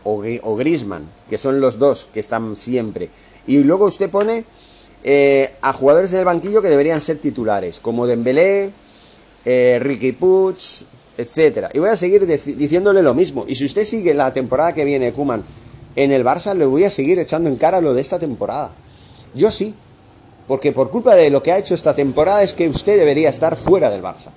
[0.03, 3.09] o, o Grisman, que son los dos que están siempre.
[3.47, 4.45] Y luego usted pone
[5.03, 8.71] eh, a jugadores en el banquillo que deberían ser titulares, como Dembélé,
[9.45, 10.55] eh, Ricky Puig,
[11.17, 11.69] etcétera.
[11.73, 13.45] Y voy a seguir diciéndole lo mismo.
[13.47, 15.43] Y si usted sigue la temporada que viene, Kuman,
[15.95, 18.71] en el Barça, le voy a seguir echando en cara lo de esta temporada.
[19.33, 19.73] Yo sí.
[20.47, 23.55] Porque por culpa de lo que ha hecho esta temporada es que usted debería estar
[23.55, 24.29] fuera del Barça.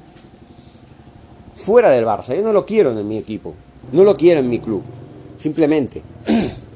[1.54, 2.34] Fuera del Barça.
[2.34, 3.54] Yo no lo quiero en mi equipo.
[3.92, 4.82] No lo quiero en mi club.
[5.36, 6.02] Simplemente.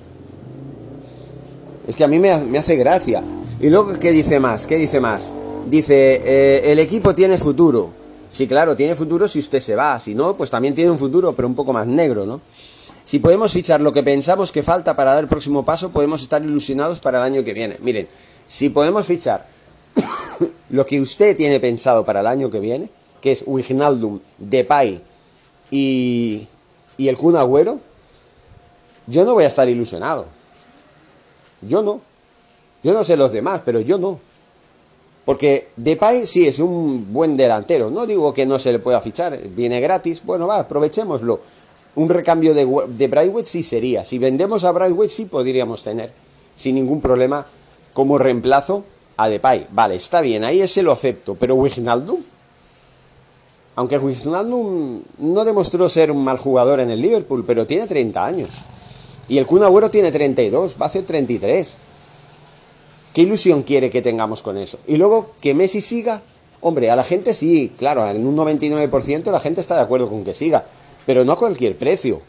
[1.84, 3.24] Es que a mí me, hace gracia.
[3.60, 4.68] Y luego, ¿qué dice más?
[4.68, 5.32] ¿Qué dice más?
[5.68, 7.90] Dice, eh, el equipo tiene futuro.
[8.32, 11.34] Sí, claro, tiene futuro si usted se va, si no, pues también tiene un futuro,
[11.34, 12.40] pero un poco más negro, ¿no?
[13.04, 16.42] Si podemos fichar lo que pensamos que falta para dar el próximo paso, podemos estar
[16.42, 17.76] ilusionados para el año que viene.
[17.80, 18.08] Miren,
[18.48, 19.46] si podemos fichar
[20.70, 22.88] lo que usted tiene pensado para el año que viene,
[23.20, 25.02] que es Wijnaldum, Depay
[25.70, 26.46] y,
[26.96, 27.80] y el Kun Agüero,
[29.06, 30.26] yo no voy a estar ilusionado.
[31.60, 32.00] Yo no.
[32.82, 34.20] Yo no sé los demás, pero yo no.
[35.24, 37.90] Porque Depay sí es un buen delantero.
[37.90, 40.22] No digo que no se le pueda fichar, viene gratis.
[40.24, 41.40] Bueno, va, aprovechémoslo.
[41.94, 44.04] Un recambio de, de sí sería.
[44.04, 46.10] Si vendemos a Brightwood sí podríamos tener,
[46.56, 47.46] sin ningún problema,
[47.92, 48.84] como reemplazo
[49.16, 49.66] a Depay.
[49.70, 51.34] Vale, está bien, ahí ese lo acepto.
[51.34, 52.20] Pero Wijnaldum,
[53.76, 58.50] aunque Wijnaldum no demostró ser un mal jugador en el Liverpool, pero tiene 30 años.
[59.28, 61.76] Y el Kun Agüero tiene 32, va a hacer 33.
[63.12, 64.78] ¿Qué ilusión quiere que tengamos con eso?
[64.86, 66.22] Y luego que Messi siga.
[66.62, 70.24] Hombre, a la gente sí, claro, en un 99% la gente está de acuerdo con
[70.24, 70.64] que siga,
[71.04, 72.22] pero no a cualquier precio.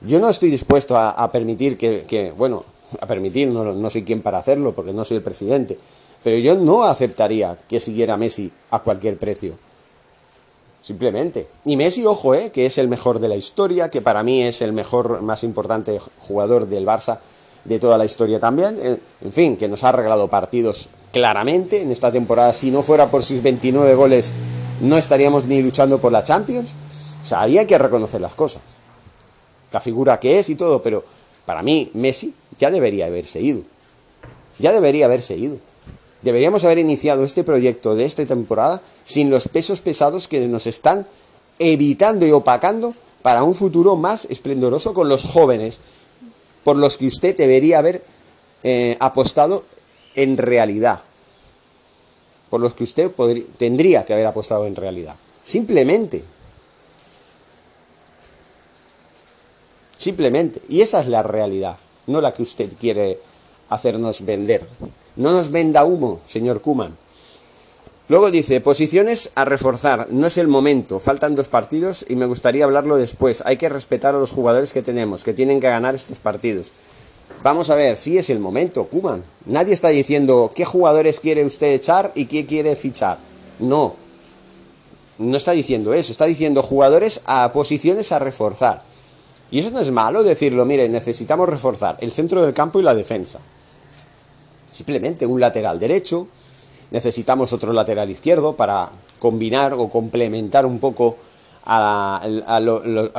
[0.00, 2.64] Yo no estoy dispuesto a, permitir que, bueno,
[2.98, 5.78] a permitir, no, no soy quien para hacerlo porque no soy el presidente,
[6.24, 9.58] pero yo no aceptaría que siguiera Messi a cualquier precio.
[10.80, 11.46] Simplemente.
[11.66, 14.62] Y Messi, ojo, eh, que es el mejor de la historia, que para mí es
[14.62, 17.18] el mejor, más importante jugador del Barça
[17.64, 18.76] de toda la historia también.
[18.80, 22.52] Eh, en fin, que nos ha regalado partidos claramente en esta temporada.
[22.52, 24.32] Si no fuera por sus 29 goles,
[24.80, 26.74] no estaríamos ni luchando por la Champions.
[27.22, 28.62] O sea, ahí hay que reconocer las cosas.
[29.72, 31.04] La figura que es y todo, pero
[31.44, 33.62] para mí Messi ya debería haberse ido.
[34.58, 35.58] Ya debería haberse ido.
[36.22, 41.06] Deberíamos haber iniciado este proyecto de esta temporada sin los pesos pesados que nos están
[41.58, 45.80] evitando y opacando para un futuro más esplendoroso con los jóvenes,
[46.64, 48.02] por los que usted debería haber
[48.62, 49.64] eh, apostado
[50.14, 51.00] en realidad.
[52.50, 53.10] Por los que usted
[53.56, 55.14] tendría que haber apostado en realidad.
[55.44, 56.24] Simplemente.
[59.96, 60.60] Simplemente.
[60.68, 63.18] Y esa es la realidad, no la que usted quiere
[63.68, 64.66] hacernos vender.
[65.16, 66.96] No nos venda humo, señor Kuman.
[68.10, 72.64] Luego dice, posiciones a reforzar, no es el momento, faltan dos partidos y me gustaría
[72.64, 73.40] hablarlo después.
[73.46, 76.72] Hay que respetar a los jugadores que tenemos, que tienen que ganar estos partidos.
[77.44, 79.22] Vamos a ver, sí es el momento, Kuman.
[79.46, 83.18] Nadie está diciendo qué jugadores quiere usted echar y qué quiere fichar.
[83.60, 83.94] No,
[85.18, 88.82] no está diciendo eso, está diciendo jugadores a posiciones a reforzar.
[89.52, 92.96] Y eso no es malo decirlo, mire, necesitamos reforzar el centro del campo y la
[92.96, 93.38] defensa.
[94.72, 96.26] Simplemente un lateral derecho,
[96.90, 101.16] necesitamos otro lateral izquierdo para combinar o complementar un poco
[101.64, 102.60] a,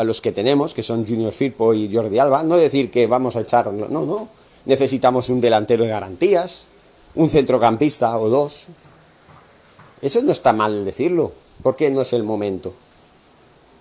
[0.03, 2.43] los que tenemos, que son Junior Firpo y Jordi Alba.
[2.43, 4.27] No decir que vamos a echar, no, no.
[4.65, 6.65] Necesitamos un delantero de garantías,
[7.15, 8.67] un centrocampista o dos.
[10.01, 11.31] Eso no está mal decirlo.
[11.63, 12.73] ¿Por qué no es el momento?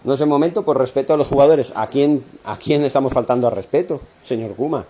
[0.04, 1.72] No es el momento por respeto a los jugadores.
[1.76, 4.84] ¿A quién, a quién estamos faltando al respeto, señor Kuma?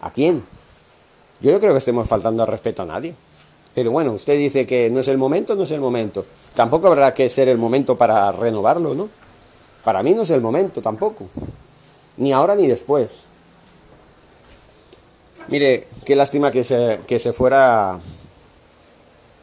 [0.00, 0.44] ¿A quién?
[1.40, 3.14] Yo no creo que estemos faltando al respeto a nadie.
[3.74, 6.24] Pero bueno, usted dice que no es el momento, no es el momento.
[6.54, 9.08] Tampoco habrá que ser el momento para renovarlo, ¿no?
[9.82, 11.26] Para mí no es el momento tampoco.
[12.16, 13.26] Ni ahora ni después.
[15.48, 18.00] Mire, qué lástima que se, que se fuera,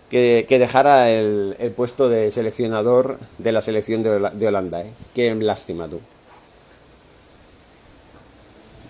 [0.09, 4.81] que, dejara el, puesto de seleccionador de la selección de, Holanda.
[4.81, 4.91] ¿eh?
[5.13, 5.99] Qué lástima tú.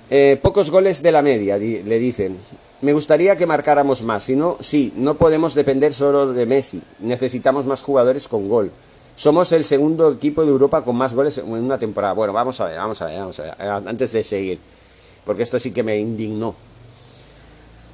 [0.09, 2.37] Eh, pocos goles de la media, le dicen.
[2.81, 4.23] Me gustaría que marcáramos más.
[4.23, 6.81] Si no, sí, no podemos depender solo de Messi.
[6.99, 8.71] Necesitamos más jugadores con gol.
[9.15, 12.13] Somos el segundo equipo de Europa con más goles en una temporada.
[12.13, 13.53] Bueno, vamos a ver, vamos a ver, vamos a ver.
[13.87, 14.59] Antes de seguir.
[15.25, 16.55] Porque esto sí que me indignó.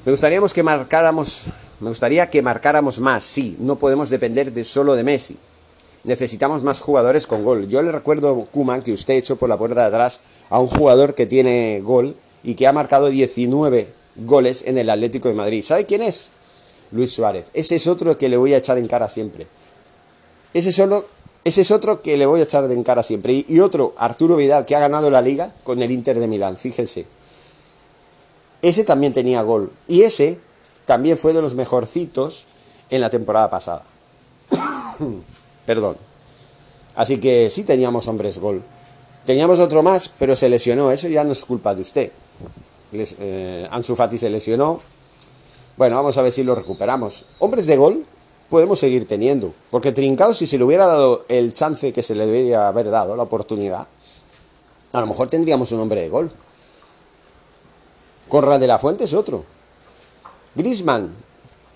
[0.06, 1.47] Me gustaría que marcáramos,
[1.82, 3.23] me gustaría que marcáramos más.
[3.23, 5.38] Sí, no podemos depender de solo de Messi.
[6.06, 7.67] Necesitamos más jugadores con gol.
[7.67, 11.13] Yo le recuerdo, Kuman, que usted echó por la puerta de atrás a un jugador
[11.13, 15.63] que tiene gol y que ha marcado 19 goles en el Atlético de Madrid.
[15.63, 16.32] ¿Sabe quién es?
[16.91, 17.49] Luis Suárez.
[17.53, 19.47] Ese es otro que le voy a echar en cara siempre.
[20.53, 20.69] Ese,
[21.43, 23.45] ese es otro que le voy a echar en cara siempre.
[23.47, 26.58] Y, otro, Arturo Vidal, que ha ganado la liga con el Inter de Milán.
[26.58, 27.06] Fíjense.
[28.62, 29.71] Ese también tenía gol.
[29.88, 30.39] Y ese
[30.86, 32.45] también fue de los mejorcitos
[32.89, 33.84] en la temporada pasada.
[35.65, 35.97] Perdón.
[36.95, 38.63] Así que sí teníamos hombres gol.
[39.25, 40.91] Teníamos otro más, pero se lesionó.
[40.91, 42.12] Eso ya no es culpa de usted
[42.91, 44.80] eh, Ansu Fati se lesionó.
[45.78, 47.26] Bueno, vamos a ver si lo recuperamos.
[47.39, 48.06] Hombres de gol
[48.50, 52.26] podemos seguir teniendo, porque Trincao, si se le hubiera dado el chance que se le
[52.26, 53.88] debería haber dado, la oportunidad,
[54.93, 56.32] a lo mejor tendríamos un hombre de gol.
[58.28, 59.45] Corra de la Fuente es otro.
[60.56, 61.12] Grisman,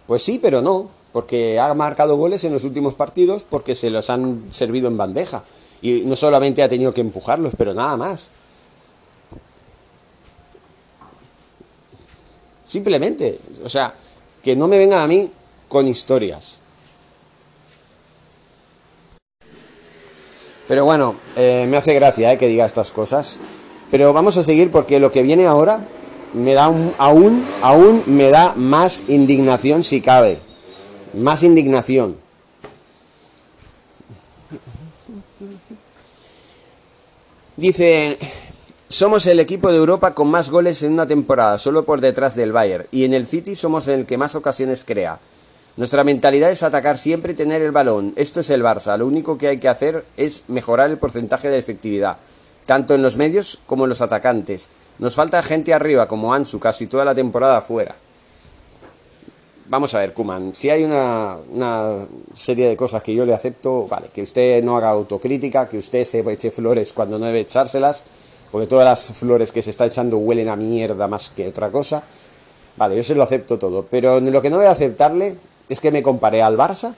[0.07, 4.09] pues sí, pero no, porque ha marcado goles en los últimos partidos porque se los
[4.09, 5.43] han servido en bandeja.
[5.81, 8.29] Y no solamente ha tenido que empujarlos, pero nada más.
[12.71, 13.93] Simplemente, o sea,
[14.41, 15.29] que no me vengan a mí
[15.67, 16.59] con historias.
[20.69, 23.39] Pero bueno, eh, me hace gracia eh, que diga estas cosas.
[23.91, 25.85] Pero vamos a seguir porque lo que viene ahora
[26.33, 30.39] me da aún, aún me da más indignación si cabe.
[31.13, 32.15] Más indignación.
[37.57, 38.17] Dice,
[38.91, 42.51] somos el equipo de Europa con más goles en una temporada, solo por detrás del
[42.51, 45.17] Bayern, y en el City somos el que más ocasiones crea.
[45.77, 48.11] Nuestra mentalidad es atacar siempre y tener el balón.
[48.17, 48.97] Esto es el Barça.
[48.97, 52.17] Lo único que hay que hacer es mejorar el porcentaje de efectividad,
[52.65, 54.69] tanto en los medios como en los atacantes.
[54.99, 57.95] Nos falta gente arriba, como Ansu, casi toda la temporada fuera.
[59.67, 63.87] Vamos a ver, Kuman, si hay una, una, serie de cosas que yo le acepto,
[63.87, 68.03] vale, que usted no haga autocrítica, que usted se eche flores cuando no debe echárselas,
[68.51, 72.03] porque todas las flores que se está echando huelen a mierda más que otra cosa.
[72.77, 75.37] Vale, yo se lo acepto todo, pero lo que no voy a aceptarle
[75.69, 76.93] es que me compare al Barça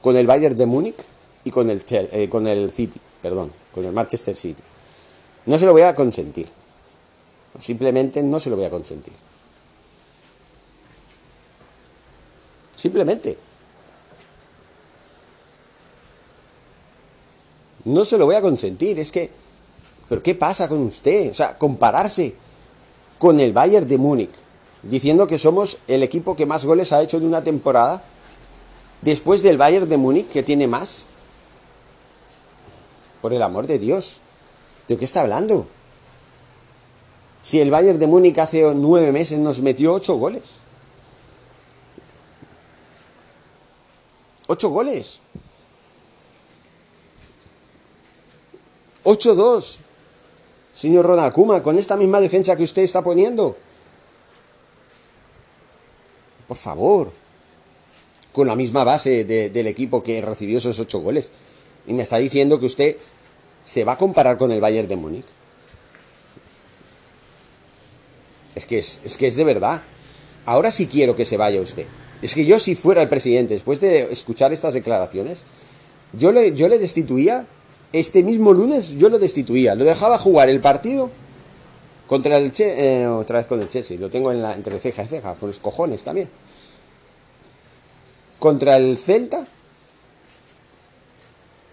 [0.00, 0.96] con el Bayern de Múnich
[1.44, 4.62] y con el, eh, con el City, perdón, con el Manchester City.
[5.46, 6.48] No se lo voy a consentir.
[7.58, 9.12] Simplemente no se lo voy a consentir.
[12.74, 13.38] Simplemente.
[17.84, 18.98] No se lo voy a consentir.
[18.98, 19.30] Es que
[20.08, 21.30] pero ¿qué pasa con usted?
[21.30, 22.34] O sea, compararse
[23.18, 24.30] con el Bayern de Múnich,
[24.82, 28.02] diciendo que somos el equipo que más goles ha hecho en una temporada,
[29.02, 31.06] después del Bayern de Múnich, que tiene más.
[33.20, 34.20] Por el amor de Dios,
[34.86, 35.66] ¿de qué está hablando?
[37.42, 40.60] Si el Bayern de Múnich hace nueve meses nos metió ocho goles.
[44.46, 45.20] Ocho goles.
[49.06, 49.78] 8-2
[50.76, 53.56] señor Ronald Kuma, con esta misma defensa que usted está poniendo.
[56.46, 57.10] Por favor.
[58.32, 61.30] Con la misma base del equipo que recibió esos ocho goles.
[61.86, 62.96] Y me está diciendo que usted
[63.64, 65.24] se va a comparar con el Bayern de Múnich.
[68.54, 69.82] Es que es, es que es de verdad.
[70.44, 71.86] Ahora sí quiero que se vaya usted.
[72.20, 75.44] Es que yo si fuera el presidente, después de escuchar estas declaraciones,
[76.12, 77.46] yo le, yo le destituía
[77.98, 81.10] este mismo lunes yo lo destituía, lo dejaba jugar el partido
[82.06, 85.02] contra el Chelsea, eh, otra vez con el Chelsea, lo tengo en la, entre ceja
[85.02, 86.28] y ceja, con los cojones también.
[88.38, 89.46] Contra el Celta.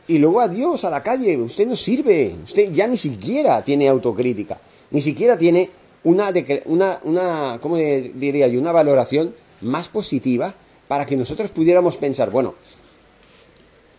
[0.07, 4.59] Y luego adiós a la calle, usted no sirve, usted ya ni siquiera tiene autocrítica,
[4.91, 5.69] ni siquiera tiene
[6.03, 6.31] una,
[6.65, 8.59] una, una ¿cómo diría yo?
[8.59, 10.53] Una valoración más positiva
[10.88, 12.55] para que nosotros pudiéramos pensar, bueno,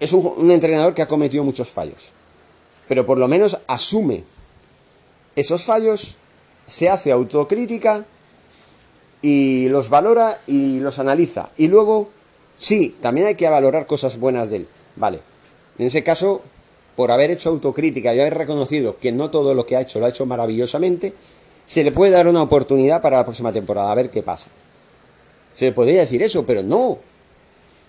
[0.05, 2.13] es un, entrenador que ha cometido muchos fallos,
[2.89, 4.25] pero por lo menos asume
[5.35, 6.17] esos fallos,
[6.67, 8.05] se hace autocrítica
[9.23, 11.51] y los valora y los analiza.
[11.57, 12.11] Y luego,
[12.59, 14.69] sí, también hay que valorar cosas buenas de él.
[14.97, 15.21] Vale.
[15.79, 16.43] En ese caso,
[16.95, 20.07] por haber hecho autocrítica y haber reconocido que no todo lo que ha hecho lo
[20.07, 21.15] ha hecho maravillosamente,
[21.67, 24.51] se le puede dar una oportunidad para la próxima temporada, a ver qué pasa.
[25.55, 26.99] Se le podría decir eso, pero no.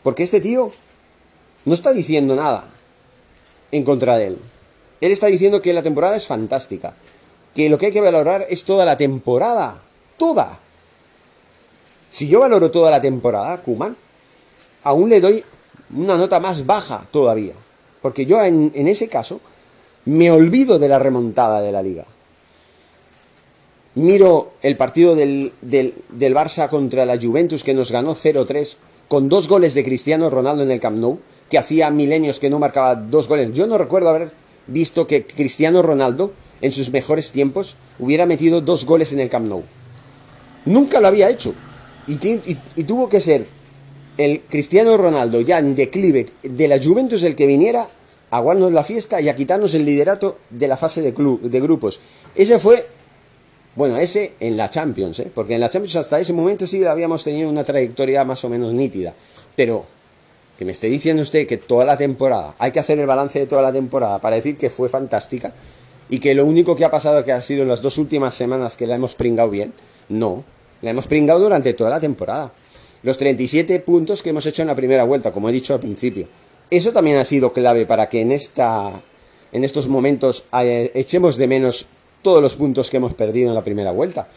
[0.02, 0.72] Porque este tío
[1.66, 2.64] no está diciendo nada
[3.72, 4.40] en contra de él.
[5.02, 6.94] Él está diciendo que la temporada es fantástica.
[7.54, 9.82] Que lo que hay que valorar es toda la temporada.
[10.18, 10.60] Toda.
[12.10, 13.96] Si yo valoro toda la temporada, Kuman,
[14.84, 15.44] aún le doy
[15.96, 17.54] una nota más baja todavía.
[18.02, 19.42] Porque yo en, ese caso
[20.06, 22.06] me olvido de la remontada de la liga.
[23.96, 29.30] Miro el partido del, del, del Barça contra la Juventus que nos ganó 0-3 con
[29.30, 32.96] dos goles de Cristiano Ronaldo en el Camp Nou, que hacía milenios que no marcaba
[32.96, 33.54] dos goles.
[33.54, 34.32] Yo no recuerdo haber
[34.68, 39.48] visto que Cristiano Ronaldo en sus mejores tiempos hubiera metido dos goles en el Camp
[39.48, 39.64] Nou.
[40.66, 41.54] Nunca lo había hecho.
[42.08, 42.18] Y,
[42.84, 43.46] tuvo que ser
[44.18, 47.88] el Cristiano Ronaldo ya en declive de la Juventus el que viniera
[48.32, 51.62] a guardarnos la fiesta y a quitarnos el liderato de la fase de, club, de
[51.62, 52.00] grupos.
[52.36, 52.86] Ese fue,
[53.76, 55.32] bueno, ese en la Champions, ¿eh?
[55.34, 58.74] porque en la Champions hasta ese momento sí habíamos tenido una trayectoria más o menos
[58.74, 59.14] nítida.
[59.56, 59.86] Pero
[60.58, 63.48] que me esté diciendo usted que toda la temporada, hay que hacer el balance de
[63.48, 65.54] toda la temporada para decir que fue fantástica
[66.10, 68.78] y que lo único que ha pasado que ha sido en las dos últimas semanas
[68.78, 69.74] que la hemos pringado bien,
[70.10, 70.44] no,
[70.82, 72.52] la hemos pringado durante toda la temporada.
[73.04, 76.28] Los 37 puntos que hemos hecho en la primera vuelta, como he dicho al principio.
[76.70, 78.92] Eso también ha sido clave para que en, esta,
[79.52, 81.86] en estos momentos eh, echemos de menos
[82.22, 84.28] todos los puntos que hemos perdido en la primera vuelta.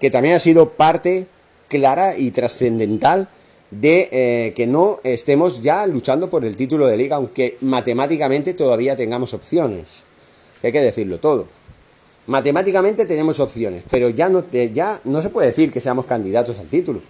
[0.00, 1.26] Que también ha sido parte
[1.68, 3.28] clara y trascendental
[3.80, 8.96] de eh, que no estemos ya luchando por el título de liga, aunque matemáticamente todavía
[8.96, 10.04] tengamos opciones.
[10.62, 11.46] Hay que decirlo todo.
[12.26, 16.68] Matemáticamente tenemos opciones, pero ya no, ya no se puede decir que seamos candidatos al
[16.68, 17.02] título.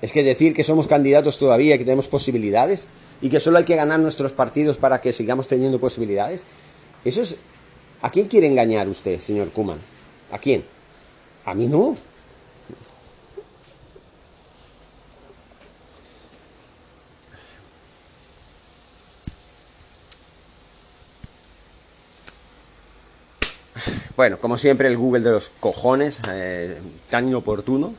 [0.00, 2.88] Es que decir que somos candidatos todavía, que tenemos posibilidades
[3.20, 6.44] y que solo hay que ganar nuestros partidos para que sigamos teniendo posibilidades,
[7.04, 7.36] eso es...
[8.00, 9.78] ¿A quién quiere engañar usted, señor Kuman?
[10.30, 10.62] ¿A quién?
[11.44, 11.96] A mí no.
[24.18, 26.76] Bueno, como siempre, el Google de los cojones, eh,
[27.08, 27.94] tan inoportuno.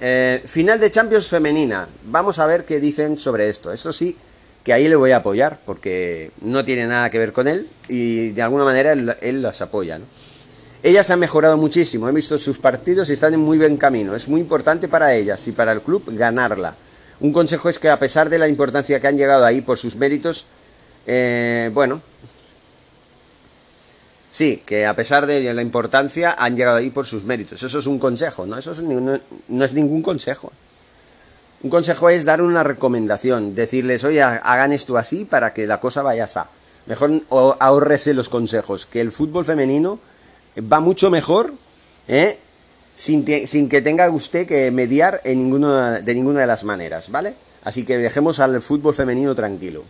[0.00, 1.86] Eh, final de Champions femenina.
[2.06, 3.70] Vamos a ver qué dicen sobre esto.
[3.70, 4.16] Eso sí,
[4.64, 8.30] que ahí le voy a apoyar, porque no tiene nada que ver con él y
[8.30, 10.00] de alguna manera él, las apoya.
[10.82, 14.14] Ellas han mejorado muchísimo, he visto sus partidos y están en muy buen camino.
[14.14, 16.76] Es muy importante para ellas y para el club ganarla.
[17.20, 19.96] Un consejo es que a pesar de la importancia que han llegado ahí por sus
[19.96, 20.46] méritos,
[21.06, 22.00] eh, bueno,
[24.30, 27.62] Sí, que a pesar de la importancia han llegado ahí por sus méritos.
[27.62, 28.56] Eso es un consejo, ¿no?
[28.56, 30.52] Eso no, es ningún consejo.
[31.62, 36.02] Un consejo es dar una recomendación, decirles, oye, hagan esto así para que la cosa
[36.02, 36.40] vaya así.
[36.86, 39.98] Mejor ahorrese los consejos, que el fútbol femenino
[40.60, 41.52] va mucho mejor,
[42.08, 42.38] ¿eh?
[42.94, 47.34] sin, sin que tenga usted que mediar en ninguna, de ninguna de las maneras, ¿vale?
[47.64, 49.84] Así que dejemos al fútbol femenino tranquilo.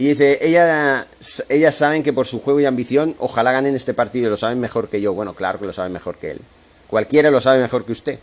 [0.00, 1.06] Y dice, ella,
[1.50, 4.88] ellas saben que por su juego y ambición, ojalá ganen este partido, lo saben mejor
[4.88, 5.12] que yo.
[5.12, 6.40] Bueno, claro que lo saben mejor que él.
[6.86, 8.18] Cualquiera lo sabe mejor que usted.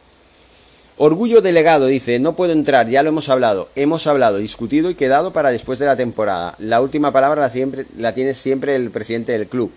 [0.98, 3.70] Orgullo delegado, dice, no puedo entrar, ya lo hemos hablado.
[3.76, 6.56] Hemos hablado, discutido y quedado para después de la temporada.
[6.58, 9.72] La última palabra la, siempre, la tiene siempre el presidente del club,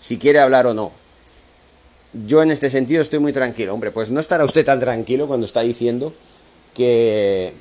[0.00, 0.90] si quiere hablar o no.
[2.26, 3.74] Yo en este sentido estoy muy tranquilo.
[3.74, 6.14] Hombre, pues no estará usted tan tranquilo cuando está diciendo
[6.72, 7.52] que,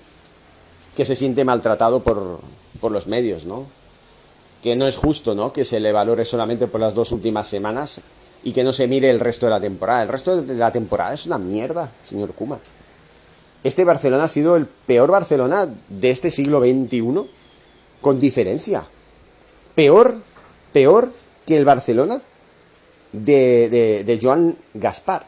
[0.95, 2.39] que se siente maltratado por,
[2.80, 3.81] por los medios, ¿no?
[4.62, 5.52] Que no es justo, ¿no?
[5.52, 8.02] Que se le valore solamente por las dos últimas semanas
[8.43, 10.04] y que no se mire el resto de la temporada.
[10.04, 12.60] El resto de la temporada es una mierda, señor Kuma.
[13.63, 17.28] Este Barcelona ha sido el peor Barcelona de este siglo XXI,
[18.02, 18.86] con diferencia.
[19.76, 20.17] Peor,
[20.74, 21.12] peor
[21.45, 22.21] que el Barcelona
[23.12, 25.25] de, de, Joan Gaspar.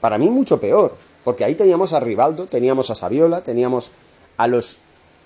[0.00, 0.94] Para mí mucho peor,
[1.24, 3.90] porque ahí teníamos a Rivaldo, teníamos a Saviola, teníamos
[4.36, 4.78] a los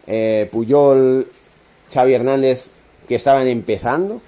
[0.06, 1.26] eh, Puyol,
[1.92, 2.68] Xavi Hernández,
[3.08, 4.20] que estaban empezando,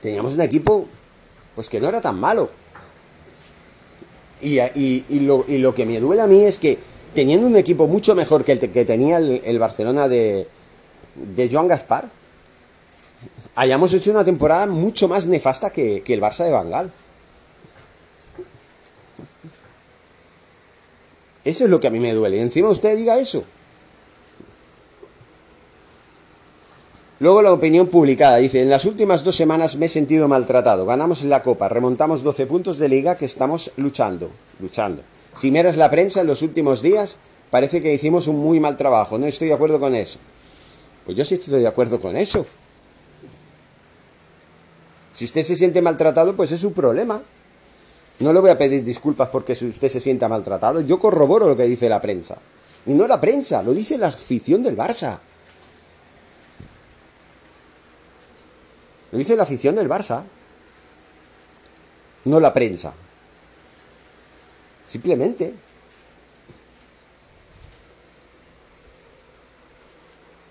[0.00, 0.86] teníamos un equipo
[1.54, 2.50] pues que no era tan malo.
[4.40, 6.78] Y, lo, que me duele a mí es que
[7.14, 10.46] teniendo un equipo mucho mejor que el que tenía el, Barcelona de,
[11.14, 12.10] de Joan Gaspar,
[13.54, 16.92] hayamos hecho una temporada mucho más nefasta que, que el Barça de Bangal.
[21.44, 22.36] Eso es lo que a mí me duele.
[22.36, 23.44] Y encima usted diga eso.
[27.24, 30.84] Luego la opinión publicada dice, en las últimas dos semanas me he sentido maltratado.
[30.84, 35.00] Ganamos la Copa, remontamos 12 puntos de liga que estamos luchando, luchando.
[35.34, 37.16] Si miras la prensa en los últimos días,
[37.48, 39.16] parece que hicimos un muy mal trabajo.
[39.16, 40.18] No estoy de acuerdo con eso.
[41.06, 42.44] Pues yo sí estoy de acuerdo con eso.
[45.14, 47.22] Si usted se siente maltratado, pues es su problema.
[48.18, 50.82] No le voy a pedir disculpas porque usted se sienta maltratado.
[50.82, 52.36] Yo corroboro lo que dice la prensa.
[52.84, 55.20] Y no la prensa, lo dice la afición del Barça.
[59.14, 60.24] Lo dice la afición del Barça.
[62.24, 62.92] No la prensa.
[64.88, 65.54] Simplemente.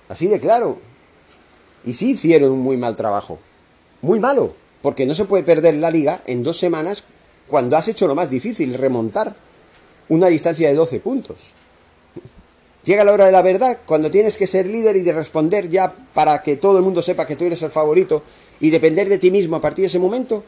[0.07, 0.79] Así de claro.
[1.83, 3.37] Y sí hicieron un muy mal trabajo.
[4.01, 4.53] Muy malo.
[4.81, 7.03] Porque no se puede perder la liga en dos semanas
[7.49, 9.35] cuando has hecho lo más difícil, remontar
[10.07, 11.53] una distancia de 12 puntos.
[12.85, 15.93] Llega la hora de la verdad, cuando tienes que ser líder y de responder ya
[16.13, 18.23] para que todo el mundo sepa que tú eres el favorito
[18.59, 20.43] y depender de ti mismo a partir de ese momento,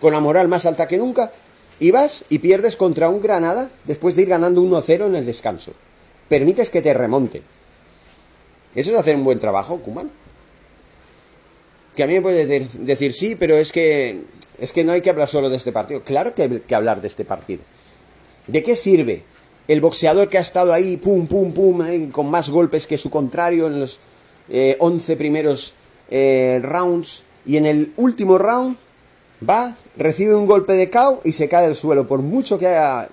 [0.00, 1.32] con la moral más alta que nunca,
[1.78, 5.72] y vas y pierdes contra un Granada después de ir ganando 1-0 en el descanso.
[6.28, 7.42] Permites que te remonte.
[8.74, 10.10] Eso es hacer un buen trabajo, Kuman.
[11.96, 12.48] Que a mí me puedes
[12.86, 14.20] decir sí, pero es que
[14.60, 16.02] es que no hay que hablar solo de este partido.
[16.02, 17.62] Claro que hay que hablar de este partido.
[18.46, 19.24] ¿De qué sirve
[19.70, 23.08] el boxeador que ha estado ahí, pum, pum, pum, eh, con más golpes que su
[23.08, 24.00] contrario en los
[24.48, 25.74] 11 eh, primeros
[26.10, 27.24] eh, rounds.
[27.46, 28.76] Y en el último round
[29.48, 32.06] va, recibe un golpe de KO y se cae al suelo.
[32.06, 33.08] Por mucho que haya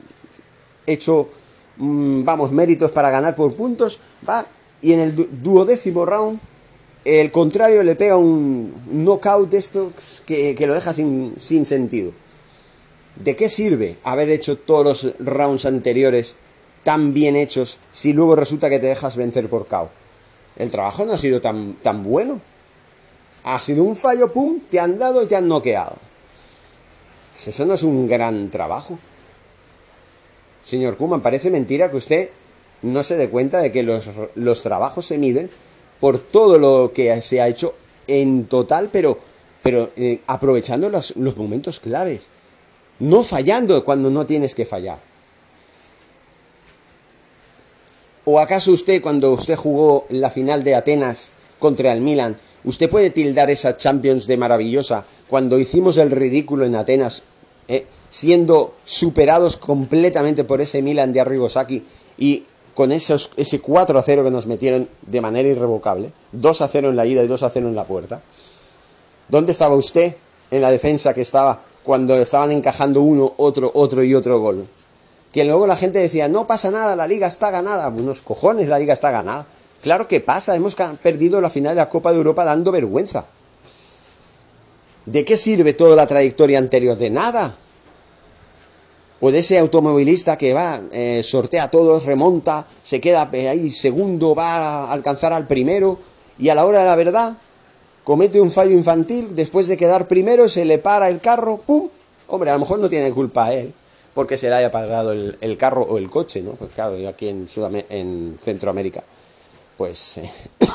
[0.85, 1.29] hecho,
[1.77, 4.45] mm, vamos, méritos para ganar por puntos, va
[4.81, 6.39] y en el duodécimo round
[7.07, 12.11] el contrario le pega un knockout de estos que, lo deja sin, sin sentido.
[13.15, 16.35] ¿De qué sirve haber hecho todos los rounds anteriores
[16.83, 19.89] tan bien hechos si luego resulta que te dejas vencer por KO?
[20.57, 22.41] El trabajo no ha sido tan, tan bueno.
[23.47, 25.95] Ha sido un fallo, pum, te han dado y te han noqueado.
[27.31, 28.99] Pues eso no es un gran trabajo.
[30.65, 32.29] Señor Kuman, parece mentira que usted
[32.81, 35.49] no se dé cuenta de que los, los trabajos se miden
[36.01, 37.73] por todo lo que se ha hecho
[38.07, 39.17] en total, pero,
[39.63, 42.27] pero eh, aprovechando los, los momentos claves.
[42.99, 44.99] No fallando cuando no tienes que fallar.
[48.25, 52.37] ¿O acaso usted, cuando usted jugó la final de Atenas contra el Milan,
[52.67, 57.23] usted puede tildar esa Champions de maravillosa cuando hicimos el ridículo en Atenas,
[57.67, 61.83] eh, siendo superados completamente por ese Milan de Arrigosaki
[62.17, 62.43] y
[62.75, 66.89] con esos, ese 4 a 0 que nos metieron de manera irrevocable, 2 a 0
[66.89, 68.21] en la ida y 2 a 0 en la puerta?
[69.29, 70.15] ¿Dónde estaba usted
[70.51, 74.67] en la defensa que estaba cuando estaban encajando uno, otro, otro y otro gol?
[75.31, 77.89] que luego la gente decía, no pasa nada, la liga está ganada.
[77.89, 79.45] Unos cojones, la liga está ganada.
[79.81, 83.25] Claro que pasa, hemos perdido la final de la Copa de Europa dando vergüenza.
[85.05, 86.97] ¿De qué sirve toda la trayectoria anterior?
[86.97, 87.55] De nada.
[89.19, 94.35] O de ese automovilista que va, eh, sortea a todos, remonta, se queda ahí segundo,
[94.35, 95.97] va a alcanzar al primero
[96.37, 97.37] y a la hora de la verdad
[98.03, 101.89] comete un fallo infantil, después de quedar primero se le para el carro, ¡pum!
[102.27, 103.73] Hombre, a lo mejor no tiene culpa él
[104.17, 106.53] porque se le haya pagado el, carro o el coche, ¿no?
[106.53, 107.47] Pues claro, aquí en,
[107.89, 109.03] en Centroamérica,
[109.77, 110.31] pues eh,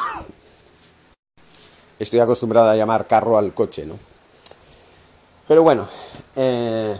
[1.98, 3.98] estoy acostumbrado a llamar carro al coche, ¿no?
[5.48, 5.86] Pero bueno,
[6.36, 6.96] eh,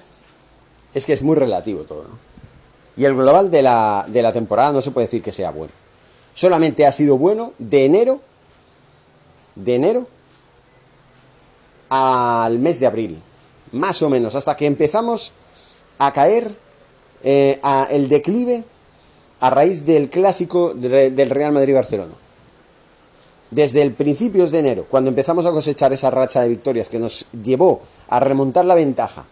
[0.92, 2.18] es que es muy relativo todo, ¿no?
[2.96, 5.72] Y el global de la, de la temporada no se puede decir que sea bueno.
[6.34, 8.20] Solamente ha sido bueno de enero,
[9.54, 10.06] de enero
[11.88, 13.22] al mes de abril,
[13.72, 15.32] más o menos, hasta que empezamos
[15.98, 16.54] a caer
[17.22, 18.64] eh, a el declive
[19.42, 22.14] a raíz del clásico del Real Madrid-Barcelona.
[23.50, 27.26] Desde el principios de enero, cuando empezamos a cosechar esa racha de victorias que nos
[27.42, 29.24] llevó a remontar la ventaja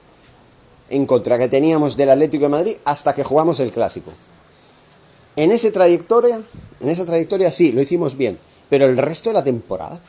[0.88, 4.10] en contra que teníamos del Atlético de Madrid hasta que jugamos el clásico.
[5.36, 6.42] En esa trayectoria,
[6.80, 8.36] en esa trayectoria sí, lo hicimos bien,
[8.68, 10.00] pero el resto de la temporada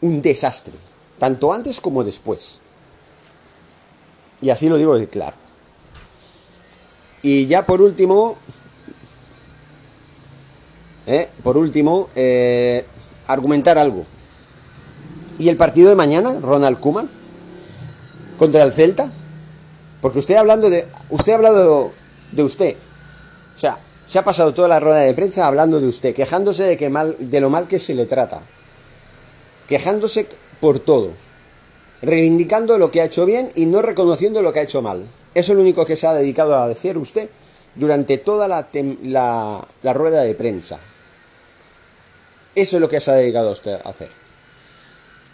[0.00, 0.72] un desastre,
[1.18, 2.60] tanto antes como después.
[4.40, 5.36] Y así lo digo de claro.
[7.20, 8.38] Y ya por último,
[11.06, 12.84] eh, por último, eh,
[13.26, 14.04] argumentar algo.
[15.38, 17.08] ¿Y el partido de mañana, Ronald Kuman?
[18.38, 19.10] ¿Contra el Celta?
[20.00, 20.86] Porque usted hablando de.
[21.10, 21.92] Usted ha hablado
[22.32, 22.76] de usted.
[23.54, 26.76] O sea, se ha pasado toda la rueda de prensa hablando de usted, quejándose de,
[26.76, 28.40] que mal, de lo mal que se le trata.
[29.68, 30.26] Quejándose
[30.60, 31.10] por todo.
[32.02, 35.04] Reivindicando lo que ha hecho bien y no reconociendo lo que ha hecho mal.
[35.34, 37.28] Eso es lo único que se ha dedicado a decir usted
[37.74, 38.66] durante toda la,
[39.82, 40.78] la, rueda de prensa.
[42.56, 44.08] Eso es lo que se ha dedicado usted a hacer.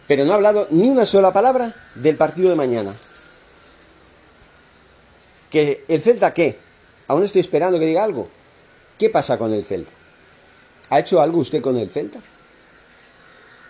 [0.08, 2.92] Pero no ha hablado ni una sola palabra del partido de mañana.
[5.48, 6.58] ¿Que el Celta qué?
[7.06, 8.28] Aún estoy esperando que diga algo.
[8.98, 9.92] ¿Qué pasa con el Celta?
[10.90, 12.18] ¿Ha hecho algo usted con el Celta?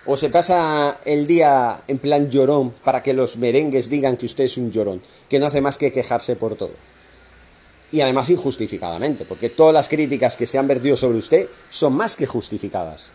[0.06, 4.44] ¿O se pasa el día en plan llorón para que los merengues digan que usted
[4.44, 6.72] es un llorón, que no hace más que quejarse por todo?
[7.92, 12.16] Y además injustificadamente, porque todas las críticas que se han vertido sobre usted son más
[12.16, 13.12] que justificadas.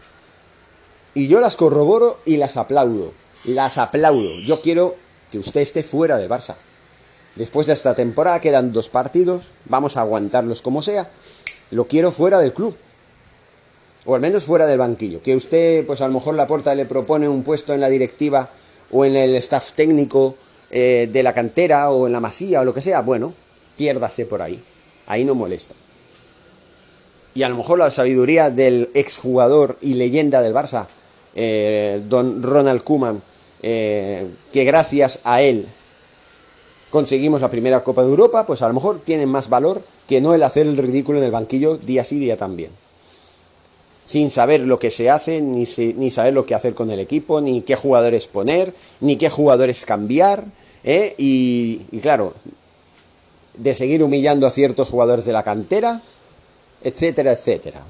[1.18, 3.12] Y yo las corroboro y las aplaudo.
[3.46, 4.30] Las aplaudo.
[4.46, 4.96] Yo quiero
[5.32, 6.54] que usted esté fuera del Barça.
[7.36, 11.10] Después de esta temporada quedan dos partidos, vamos a aguantarlos como sea.
[11.72, 12.78] Lo quiero fuera del club.
[14.06, 15.24] O al menos fuera del banquillo.
[15.24, 18.48] Que usted, pues a lo mejor la puerta le propone un puesto en la directiva
[18.92, 20.36] o en el staff técnico
[20.70, 23.02] eh, de la cantera o en la masía o lo que sea.
[23.02, 23.34] Bueno,
[23.76, 24.64] piérdase por ahí.
[25.08, 25.74] Ahí no molesta.
[27.34, 30.86] Y a lo mejor la sabiduría del exjugador y leyenda del Barça,
[31.38, 33.22] eh, don Ronald Kuman,
[33.62, 35.68] eh, que gracias a él
[36.90, 40.34] conseguimos la primera Copa de Europa, pues a lo mejor tienen más valor que no
[40.34, 42.72] el hacer el ridículo en el banquillo día sí, día también.
[44.06, 45.66] Sin saber lo que se hace, ni,
[45.98, 49.86] ni saber lo que hacer con el equipo, ni qué jugadores poner, ni qué jugadores
[49.86, 50.46] cambiar.
[50.84, 51.14] ¿eh?
[51.18, 52.34] Y, y claro,
[53.58, 56.02] de seguir humillando a ciertos jugadores de la cantera,
[56.84, 57.84] etcétera, etcétera.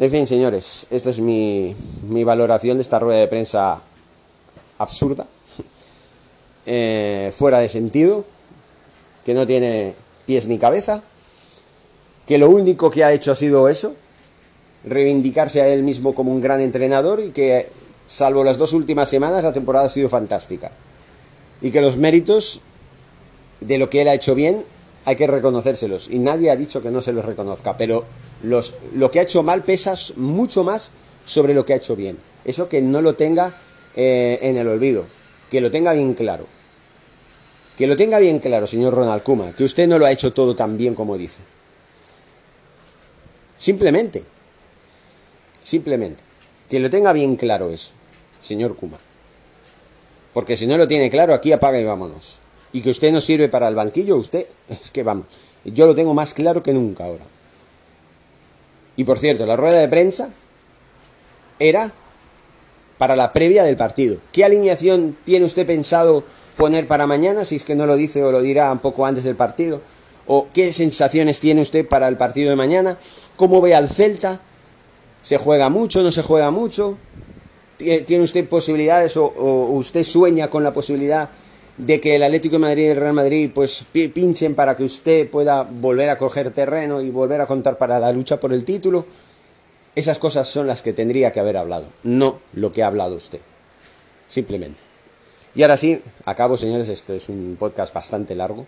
[0.00, 1.76] En fin, señores, esta es mi,
[2.24, 3.80] valoración de esta rueda de prensa
[4.78, 5.26] absurda.
[6.66, 8.24] Eh, fuera de sentido,
[9.24, 9.94] que no tiene
[10.26, 11.02] pies ni cabeza,
[12.28, 13.96] que lo único que ha hecho ha sido eso,
[14.84, 17.70] reivindicarse a él mismo como un gran entrenador y que,
[18.06, 20.70] salvo las dos últimas semanas, la temporada ha sido fantástica.
[21.60, 22.60] Y que los méritos
[23.60, 24.62] de lo que él ha hecho bien
[25.04, 26.08] hay que reconocérselos.
[26.10, 28.04] Y nadie ha dicho que no se los reconozca, pero
[28.42, 30.92] los, lo que ha hecho mal pesa mucho más
[31.24, 32.18] sobre lo que ha hecho bien.
[32.44, 33.52] Eso que no lo tenga
[33.96, 35.04] eh, en el olvido,
[35.50, 36.46] que lo tenga bien claro.
[37.76, 40.54] Que lo tenga bien claro, señor Ronald Kuma, que usted no lo ha hecho todo
[40.54, 41.40] tan bien como dice.
[43.56, 44.22] Simplemente.
[45.62, 46.22] Simplemente.
[46.68, 47.92] Que lo tenga bien claro eso,
[48.40, 48.98] señor Kuma.
[50.32, 52.36] Porque si no lo tiene claro, aquí apaga y vámonos.
[52.72, 55.26] Y que usted no sirve para el banquillo, usted, es que vamos.
[55.64, 57.24] Yo lo tengo más claro que nunca ahora.
[58.96, 60.30] Y por cierto, la rueda de prensa
[61.58, 61.92] era
[62.98, 64.18] para la previa del partido.
[64.32, 66.22] ¿Qué alineación tiene usted pensado
[66.56, 69.24] poner para mañana, si es que no lo dice o lo dirá un poco antes
[69.24, 69.80] del partido?
[70.26, 72.98] ¿O qué sensaciones tiene usted para el partido de mañana?
[73.36, 74.38] ¿Cómo ve al Celta?
[75.22, 76.02] ¿Se juega mucho?
[76.02, 76.98] ¿No se juega mucho?
[77.78, 79.32] ¿Tiene usted posibilidades o,
[79.72, 81.30] usted sueña con la posibilidad
[81.80, 85.28] de que el Atlético de Madrid y el Real Madrid pues pinchen para que usted
[85.28, 89.06] pueda volver a coger terreno y volver a contar para la lucha por el título?
[89.94, 93.40] Esas cosas son las que tendría que haber hablado, no lo que ha hablado usted.
[94.28, 94.78] Simplemente.
[95.54, 98.66] Y ahora sí, acabo, señores, esto es un podcast bastante largo,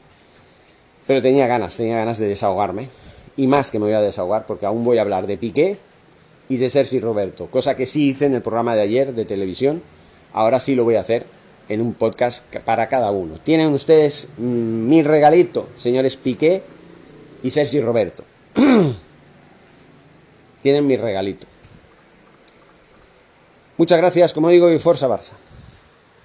[1.07, 2.89] pero tenía ganas, tenía ganas de desahogarme,
[3.37, 5.79] y más que me voy a desahogar, porque aún voy a hablar de Piqué
[6.49, 9.81] y de Sergi Roberto, cosa que sí hice en el programa de ayer de televisión,
[10.33, 11.25] ahora sí lo voy a hacer
[11.69, 13.39] en un podcast para cada uno.
[13.43, 16.63] Tienen ustedes mm, mi regalito, señores Piqué
[17.43, 18.25] y Sergi Roberto.
[20.63, 21.47] Tienen mi regalito.
[23.77, 25.33] Muchas gracias, como digo, y Forza Barça.